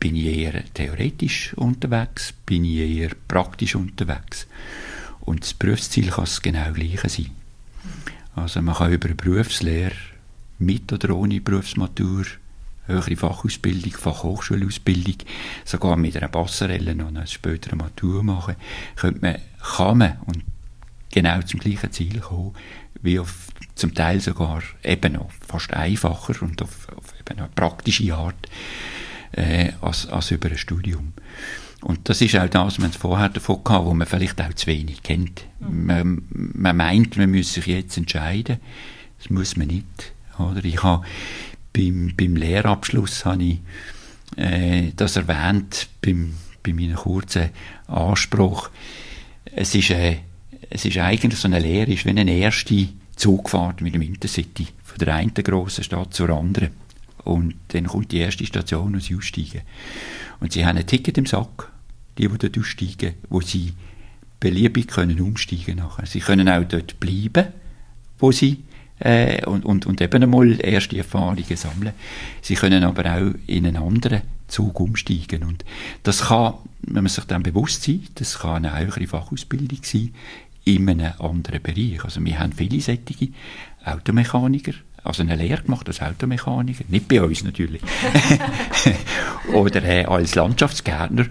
bin 0.00 0.16
ich 0.16 0.26
eher 0.26 0.64
theoretisch 0.74 1.54
unterwegs, 1.54 2.34
bin 2.44 2.64
ich 2.64 2.78
eher 2.78 3.10
praktisch 3.28 3.74
unterwegs. 3.74 4.46
Und 5.20 5.42
das 5.42 5.54
Berufsziel 5.54 6.08
kann 6.08 6.24
es 6.24 6.42
genau 6.42 6.72
gleiche 6.72 7.08
sein. 7.08 7.30
Also 8.34 8.60
man 8.60 8.74
kann 8.74 8.92
über 8.92 9.06
eine 9.06 9.14
Berufslehre 9.14 9.94
mit 10.58 10.92
oder 10.92 11.14
ohne 11.16 11.40
Berufsmatur, 11.40 12.24
höhere 12.86 13.16
Fachausbildung, 13.16 13.92
Fachhochschulausbildung, 13.92 15.16
sogar 15.64 15.96
mit 15.96 16.16
einer 16.16 16.28
Passerelle 16.28 16.94
noch 16.94 17.08
eine 17.08 17.26
spätere 17.26 17.76
Matur 17.76 18.22
machen, 18.22 18.56
könnte 18.96 19.20
man, 19.20 19.36
kann 19.76 19.98
man 19.98 20.16
und 20.26 20.44
genau 21.10 21.40
zum 21.42 21.60
gleichen 21.60 21.92
Ziel 21.92 22.20
kommen, 22.20 22.54
wie 23.02 23.18
auf 23.18 23.48
zum 23.74 23.94
Teil 23.94 24.20
sogar 24.20 24.62
eben 24.82 25.14
noch 25.14 25.30
fast 25.46 25.72
einfacher 25.74 26.42
und 26.42 26.62
auf, 26.62 26.88
auf 26.96 27.04
eben 27.18 27.38
eine 27.38 27.48
praktische 27.54 28.14
Art 28.14 28.48
äh, 29.32 29.72
als, 29.80 30.08
als 30.08 30.30
über 30.30 30.48
ein 30.48 30.58
Studium. 30.58 31.12
Und 31.82 32.08
das 32.08 32.22
ist 32.22 32.36
auch 32.36 32.48
das, 32.48 32.64
was 32.64 32.78
man 32.78 32.92
vorher 32.92 33.28
davon 33.28 33.62
gehabt, 33.62 33.84
wo 33.84 33.92
man 33.92 34.06
vielleicht 34.06 34.40
auch 34.40 34.54
zu 34.54 34.68
wenig 34.68 35.02
kennt. 35.02 35.44
Mhm. 35.60 35.86
Man, 35.86 36.22
man, 36.30 36.76
meint, 36.76 37.16
man 37.16 37.30
müsse 37.30 37.54
sich 37.54 37.66
jetzt 37.66 37.96
entscheiden. 37.96 38.58
Das 39.18 39.28
muss 39.28 39.56
man 39.56 39.66
nicht. 39.66 40.12
Oder? 40.38 40.64
Ich 40.64 40.82
habe 40.82 41.04
beim, 41.74 42.14
beim 42.16 42.36
Lehrabschluss 42.36 43.24
habe 43.26 43.42
ich, 43.42 43.58
äh, 44.36 44.92
das 44.96 45.16
erwähnt, 45.16 45.88
beim, 46.00 46.34
bei 46.62 46.72
meinem 46.72 46.94
kurzen 46.94 47.50
Anspruch. 47.86 48.70
Es 49.44 49.74
ist, 49.74 49.90
äh, 49.90 50.18
es 50.70 50.86
ist 50.86 50.96
eigentlich 50.96 51.38
so 51.38 51.48
eine 51.48 51.58
Lehre, 51.58 51.92
ist 51.92 52.06
wie 52.06 52.10
eine 52.10 52.32
erste 52.32 52.88
Zugfahrt 53.16 53.80
mit 53.82 53.94
dem 53.94 54.02
Intercity 54.02 54.68
von 54.82 54.98
der 54.98 55.14
einen 55.14 55.34
grossen 55.34 55.84
Stadt 55.84 56.14
zur 56.14 56.30
anderen. 56.30 56.70
Und 57.24 57.54
dann 57.68 57.86
kommt 57.86 58.12
die 58.12 58.18
erste 58.18 58.46
Station 58.46 58.94
und 58.94 59.02
sie 59.02 59.16
aussteigen. 59.16 59.62
Und 60.40 60.52
sie 60.52 60.64
haben 60.64 60.78
ein 60.78 60.86
Ticket 60.86 61.18
im 61.18 61.26
Sack 61.26 61.70
die, 62.18 62.28
die 62.28 62.38
dort 62.38 62.58
aussteigen, 62.58 63.14
wo 63.28 63.40
sie 63.40 63.72
beliebig 64.40 64.88
können 64.88 65.20
umsteigen 65.20 65.78
nachher. 65.78 66.06
Sie 66.06 66.20
können 66.20 66.48
auch 66.48 66.64
dort 66.64 67.00
bleiben, 67.00 67.48
wo 68.18 68.30
sie 68.30 68.62
äh, 69.00 69.44
und, 69.46 69.64
und, 69.64 69.86
und 69.86 70.00
eben 70.00 70.22
einmal 70.22 70.60
erste 70.60 70.96
Erfahrungen 70.96 71.56
sammeln. 71.56 71.92
Sie 72.40 72.54
können 72.54 72.84
aber 72.84 73.04
auch 73.04 73.34
in 73.46 73.66
einen 73.66 73.76
anderen 73.76 74.22
Zug 74.48 74.80
umsteigen. 74.80 75.42
Und 75.42 75.64
das 76.02 76.26
kann, 76.26 76.54
wenn 76.82 77.02
man 77.04 77.08
sich 77.08 77.24
dann 77.24 77.42
bewusst 77.42 77.82
sein, 77.82 78.06
das 78.14 78.38
kann 78.38 78.64
eine 78.64 78.78
höhere 78.78 79.06
Fachausbildung 79.06 79.80
sein 79.82 80.14
in 80.64 80.88
einem 80.88 81.12
anderen 81.18 81.62
Bereich. 81.62 82.04
Also 82.04 82.24
wir 82.24 82.38
haben 82.38 82.52
viele 82.52 82.80
sättige 82.80 83.28
Automechaniker, 83.84 84.72
also 85.02 85.22
eine 85.22 85.36
Lehre 85.36 85.62
gemacht 85.62 85.86
als 85.88 86.00
Automechaniker, 86.00 86.84
nicht 86.88 87.08
bei 87.08 87.20
uns 87.20 87.44
natürlich, 87.44 87.82
oder 89.52 89.82
äh, 89.82 90.04
als 90.04 90.34
Landschaftsgärtner 90.34 91.26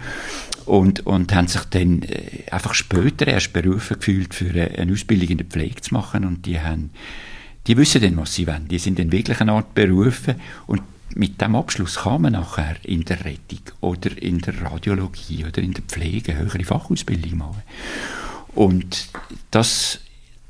und, 0.66 1.06
und 1.06 1.34
haben 1.34 1.48
sich 1.48 1.64
dann 1.66 2.04
äh, 2.04 2.50
einfach 2.52 2.76
später 2.76 3.28
erst 3.28 3.54
berufen 3.54 3.98
gefühlt, 3.98 4.36
für 4.36 4.50
eine, 4.50 4.70
eine 4.78 4.92
Ausbildung 4.92 5.30
in 5.30 5.38
der 5.40 5.48
Pflege 5.48 5.82
zu 5.82 5.94
machen 5.94 6.26
und 6.26 6.46
die 6.46 6.60
haben 6.60 6.92
die 7.68 7.78
wissen 7.78 8.02
dann, 8.02 8.18
was 8.18 8.36
sie 8.36 8.48
wollen. 8.48 8.68
Die 8.68 8.80
sind 8.80 9.00
in 9.00 9.12
wirklich 9.12 9.40
eine 9.40 9.54
Art 9.54 9.74
berufen 9.74 10.36
und 10.68 10.82
mit 11.16 11.40
dem 11.42 11.56
Abschluss 11.56 11.98
kann 11.98 12.24
man 12.24 12.34
nachher 12.34 12.76
in 12.84 13.06
der 13.06 13.24
Rettung 13.24 13.62
oder 13.82 14.18
in 14.22 14.40
der 14.40 14.62
Radiologie 14.62 15.46
oder 15.46 15.62
in 15.62 15.74
der 15.74 15.84
Pflege 15.84 16.36
höhere 16.36 16.64
Fachausbildung 16.64 17.38
machen. 17.38 17.62
Und 18.56 19.10
das, 19.52 20.00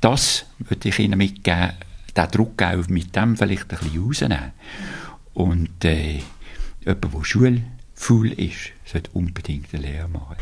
das 0.00 0.46
würde 0.58 0.88
ich 0.88 0.98
Ihnen 0.98 1.18
mitgeben, 1.18 1.72
den 2.16 2.30
Druck 2.30 2.62
auch 2.62 2.88
mit 2.88 3.14
dem 3.14 3.36
vielleicht 3.36 3.72
ein 3.72 3.78
bisschen 3.78 4.04
rausnehmen. 4.04 4.52
Und 5.34 5.84
äh, 5.84 6.20
jemand, 6.84 7.04
der 7.14 7.24
schulfaul 7.24 8.32
ist, 8.32 8.72
sollte 8.84 9.10
unbedingt 9.12 9.74
eine 9.74 9.82
Lehre 9.82 10.08
machen. 10.08 10.36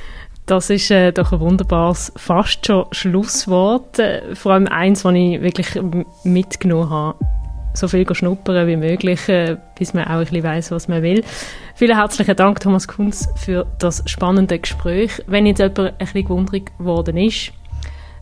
Das 0.46 0.70
ist 0.70 0.90
äh, 0.90 1.12
doch 1.12 1.32
ein 1.32 1.40
wunderbares, 1.40 2.12
fast 2.16 2.66
schon 2.66 2.86
Schlusswort. 2.90 3.98
Äh, 3.98 4.34
vor 4.34 4.52
allem 4.52 4.66
eins, 4.66 5.04
was 5.04 5.14
ich 5.14 5.40
wirklich 5.40 5.80
mitgenommen 6.24 6.90
habe. 6.90 7.18
So 7.74 7.88
viel 7.88 8.12
schnuppern 8.14 8.66
wie 8.66 8.76
möglich, 8.76 9.28
äh, 9.28 9.56
bis 9.78 9.94
man 9.94 10.04
auch 10.04 10.18
ein 10.18 10.42
weiss, 10.42 10.70
was 10.72 10.88
man 10.88 11.02
will. 11.02 11.24
Vielen 11.74 11.96
herzlichen 11.96 12.36
Dank, 12.36 12.60
Thomas 12.60 12.88
Kunz, 12.88 13.28
für 13.36 13.66
das 13.78 14.02
spannende 14.06 14.58
Gespräch. 14.58 15.22
Wenn 15.26 15.46
jetzt 15.46 15.60
jemand 15.60 15.78
ein 15.78 15.96
bisschen 15.96 16.24
gewundert 16.24 16.76
geworden 16.76 17.16
ist 17.16 17.52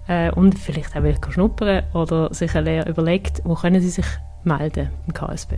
äh, 0.06 0.30
und 0.30 0.58
vielleicht 0.58 0.94
auch 0.94 1.02
will 1.02 1.16
schnuppern 1.30 1.84
oder 1.94 2.32
sich 2.34 2.54
eine 2.54 2.70
Lehre 2.70 2.90
überlegt, 2.90 3.40
wo 3.44 3.54
können 3.54 3.80
Sie 3.80 3.88
sich 3.88 4.06
melden 4.44 4.90
im 5.06 5.14
KSB? 5.14 5.56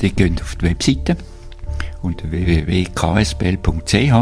Die 0.00 0.12
gehen 0.12 0.36
auf 0.42 0.56
die 0.56 0.66
Webseite 0.66 1.16
unter 2.02 2.30
www.ksbl.ch 2.30 4.12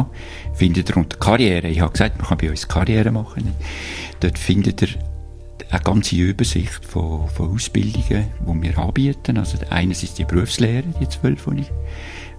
findet 0.57 0.91
ihr 0.91 0.97
unter 0.97 1.19
Karriere. 1.19 1.69
Ich 1.69 1.81
habe 1.81 1.93
gesagt, 1.93 2.19
man 2.19 2.27
kann 2.27 2.39
bei 2.39 2.51
uns 2.51 2.67
Karriere 2.67 3.11
machen. 3.11 3.55
Dort 4.21 4.39
findet 4.39 4.83
ihr 4.83 4.89
eine 5.71 5.83
ganze 5.83 6.17
Übersicht 6.17 6.85
von, 6.85 7.29
von 7.29 7.55
Ausbildungen, 7.55 8.29
die 8.41 8.63
wir 8.63 8.79
anbieten. 8.79 9.39
Also 9.39 9.59
einerseits 9.71 10.15
die 10.15 10.25
Berufslehre, 10.25 10.85
die 11.01 11.09
zwölf, 11.09 11.45
die 11.51 11.61
ich 11.61 11.71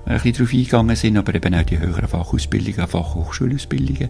ein 0.06 0.14
bisschen 0.14 0.34
darauf 0.34 0.54
eingegangen 0.54 0.96
sind, 0.96 1.18
aber 1.18 1.36
eben 1.36 1.54
auch 1.54 1.64
die 1.64 1.80
höheren 1.80 2.08
Fachausbildungen, 2.08 2.88
Fachhochschulausbildungen. 2.88 4.10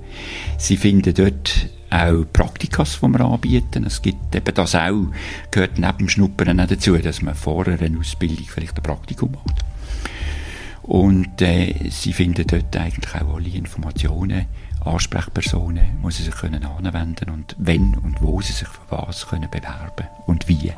Sie 0.57 0.77
finden 0.77 1.13
dort 1.13 1.69
auch 1.89 2.23
Praktikas, 2.31 2.99
die 3.01 3.07
wir 3.07 3.21
anbieten. 3.21 3.85
Es 3.85 4.01
gibt 4.01 4.35
eben 4.35 4.53
das 4.53 4.75
auch, 4.75 5.07
gehört 5.49 5.79
neben 5.79 5.97
dem 5.97 6.09
Schnuppern 6.09 6.59
auch 6.59 6.67
dazu, 6.67 6.95
dass 6.97 7.21
man 7.21 7.33
vor 7.33 7.67
einer 7.67 7.99
Ausbildung 7.99 8.45
vielleicht 8.47 8.77
ein 8.77 8.83
Praktikum 8.83 9.31
macht. 9.31 9.65
Und 10.87 11.41
äh, 11.41 11.73
sie 11.89 12.13
finden 12.13 12.47
dort 12.47 12.75
eigentlich 12.77 13.13
auch 13.13 13.35
alle 13.35 13.49
Informationen, 13.49 14.45
Ansprechpersonen, 14.85 15.99
wo 16.01 16.09
sie 16.09 16.23
sich 16.23 16.33
können 16.33 16.65
anwenden 16.65 17.29
und 17.29 17.55
wenn 17.59 17.95
und 17.95 18.21
wo 18.21 18.39
sie 18.41 18.53
sich 18.53 18.67
für 18.67 18.81
was 18.89 19.27
können 19.27 19.49
bewerben 19.51 20.07
und 20.25 20.47
wie. 20.47 20.71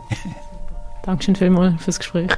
Dankeschön 1.03 1.35
vielmals 1.35 1.81
fürs 1.83 1.99
Gespräch. 1.99 2.31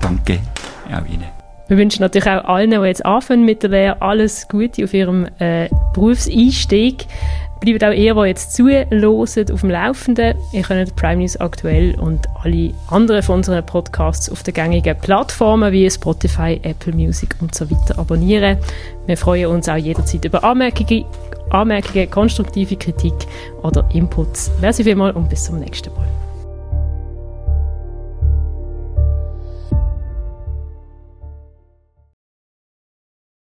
Danke, 0.00 0.40
auch 0.88 1.06
Ihnen. 1.06 1.28
Wir 1.68 1.78
wünschen 1.78 2.02
natürlich 2.02 2.28
auch 2.28 2.44
allen, 2.44 2.70
die 2.70 2.76
jetzt 2.76 3.06
anfangen 3.06 3.44
mit 3.44 3.62
der 3.62 3.70
Lehre, 3.70 4.02
alles 4.02 4.48
Gute 4.48 4.84
auf 4.84 4.92
ihrem 4.92 5.26
äh, 5.38 5.68
Berufseinstieg. 5.94 7.06
Bleibt 7.62 7.84
auch 7.84 7.92
ihr, 7.92 8.14
die 8.14 8.20
jetzt 8.26 8.54
zuhören, 8.54 9.04
auf 9.04 9.60
dem 9.60 9.70
Laufenden. 9.70 10.34
Ihr 10.50 10.62
könnt 10.62 10.96
Prime 10.96 11.18
News 11.18 11.36
aktuell 11.36 11.94
und 11.94 12.26
alle 12.42 12.74
anderen 12.88 13.22
von 13.22 13.36
unseren 13.36 13.64
Podcasts 13.64 14.28
auf 14.28 14.42
den 14.42 14.52
gängigen 14.52 14.98
Plattformen 14.98 15.70
wie 15.70 15.88
Spotify, 15.88 16.58
Apple 16.64 16.92
Music 16.92 17.36
und 17.40 17.54
so 17.54 17.70
weiter 17.70 18.00
abonnieren. 18.00 18.58
Wir 19.06 19.16
freuen 19.16 19.46
uns 19.46 19.68
auch 19.68 19.76
jederzeit 19.76 20.24
über 20.24 20.42
Anmerkungen, 20.42 21.04
Anmerkungen 21.50 22.10
konstruktive 22.10 22.74
Kritik 22.74 23.14
oder 23.62 23.88
Inputs. 23.92 24.50
Merci 24.60 24.82
vielmals 24.82 25.14
und 25.14 25.28
bis 25.28 25.44
zum 25.44 25.60
nächsten 25.60 25.94
Mal. 25.94 26.08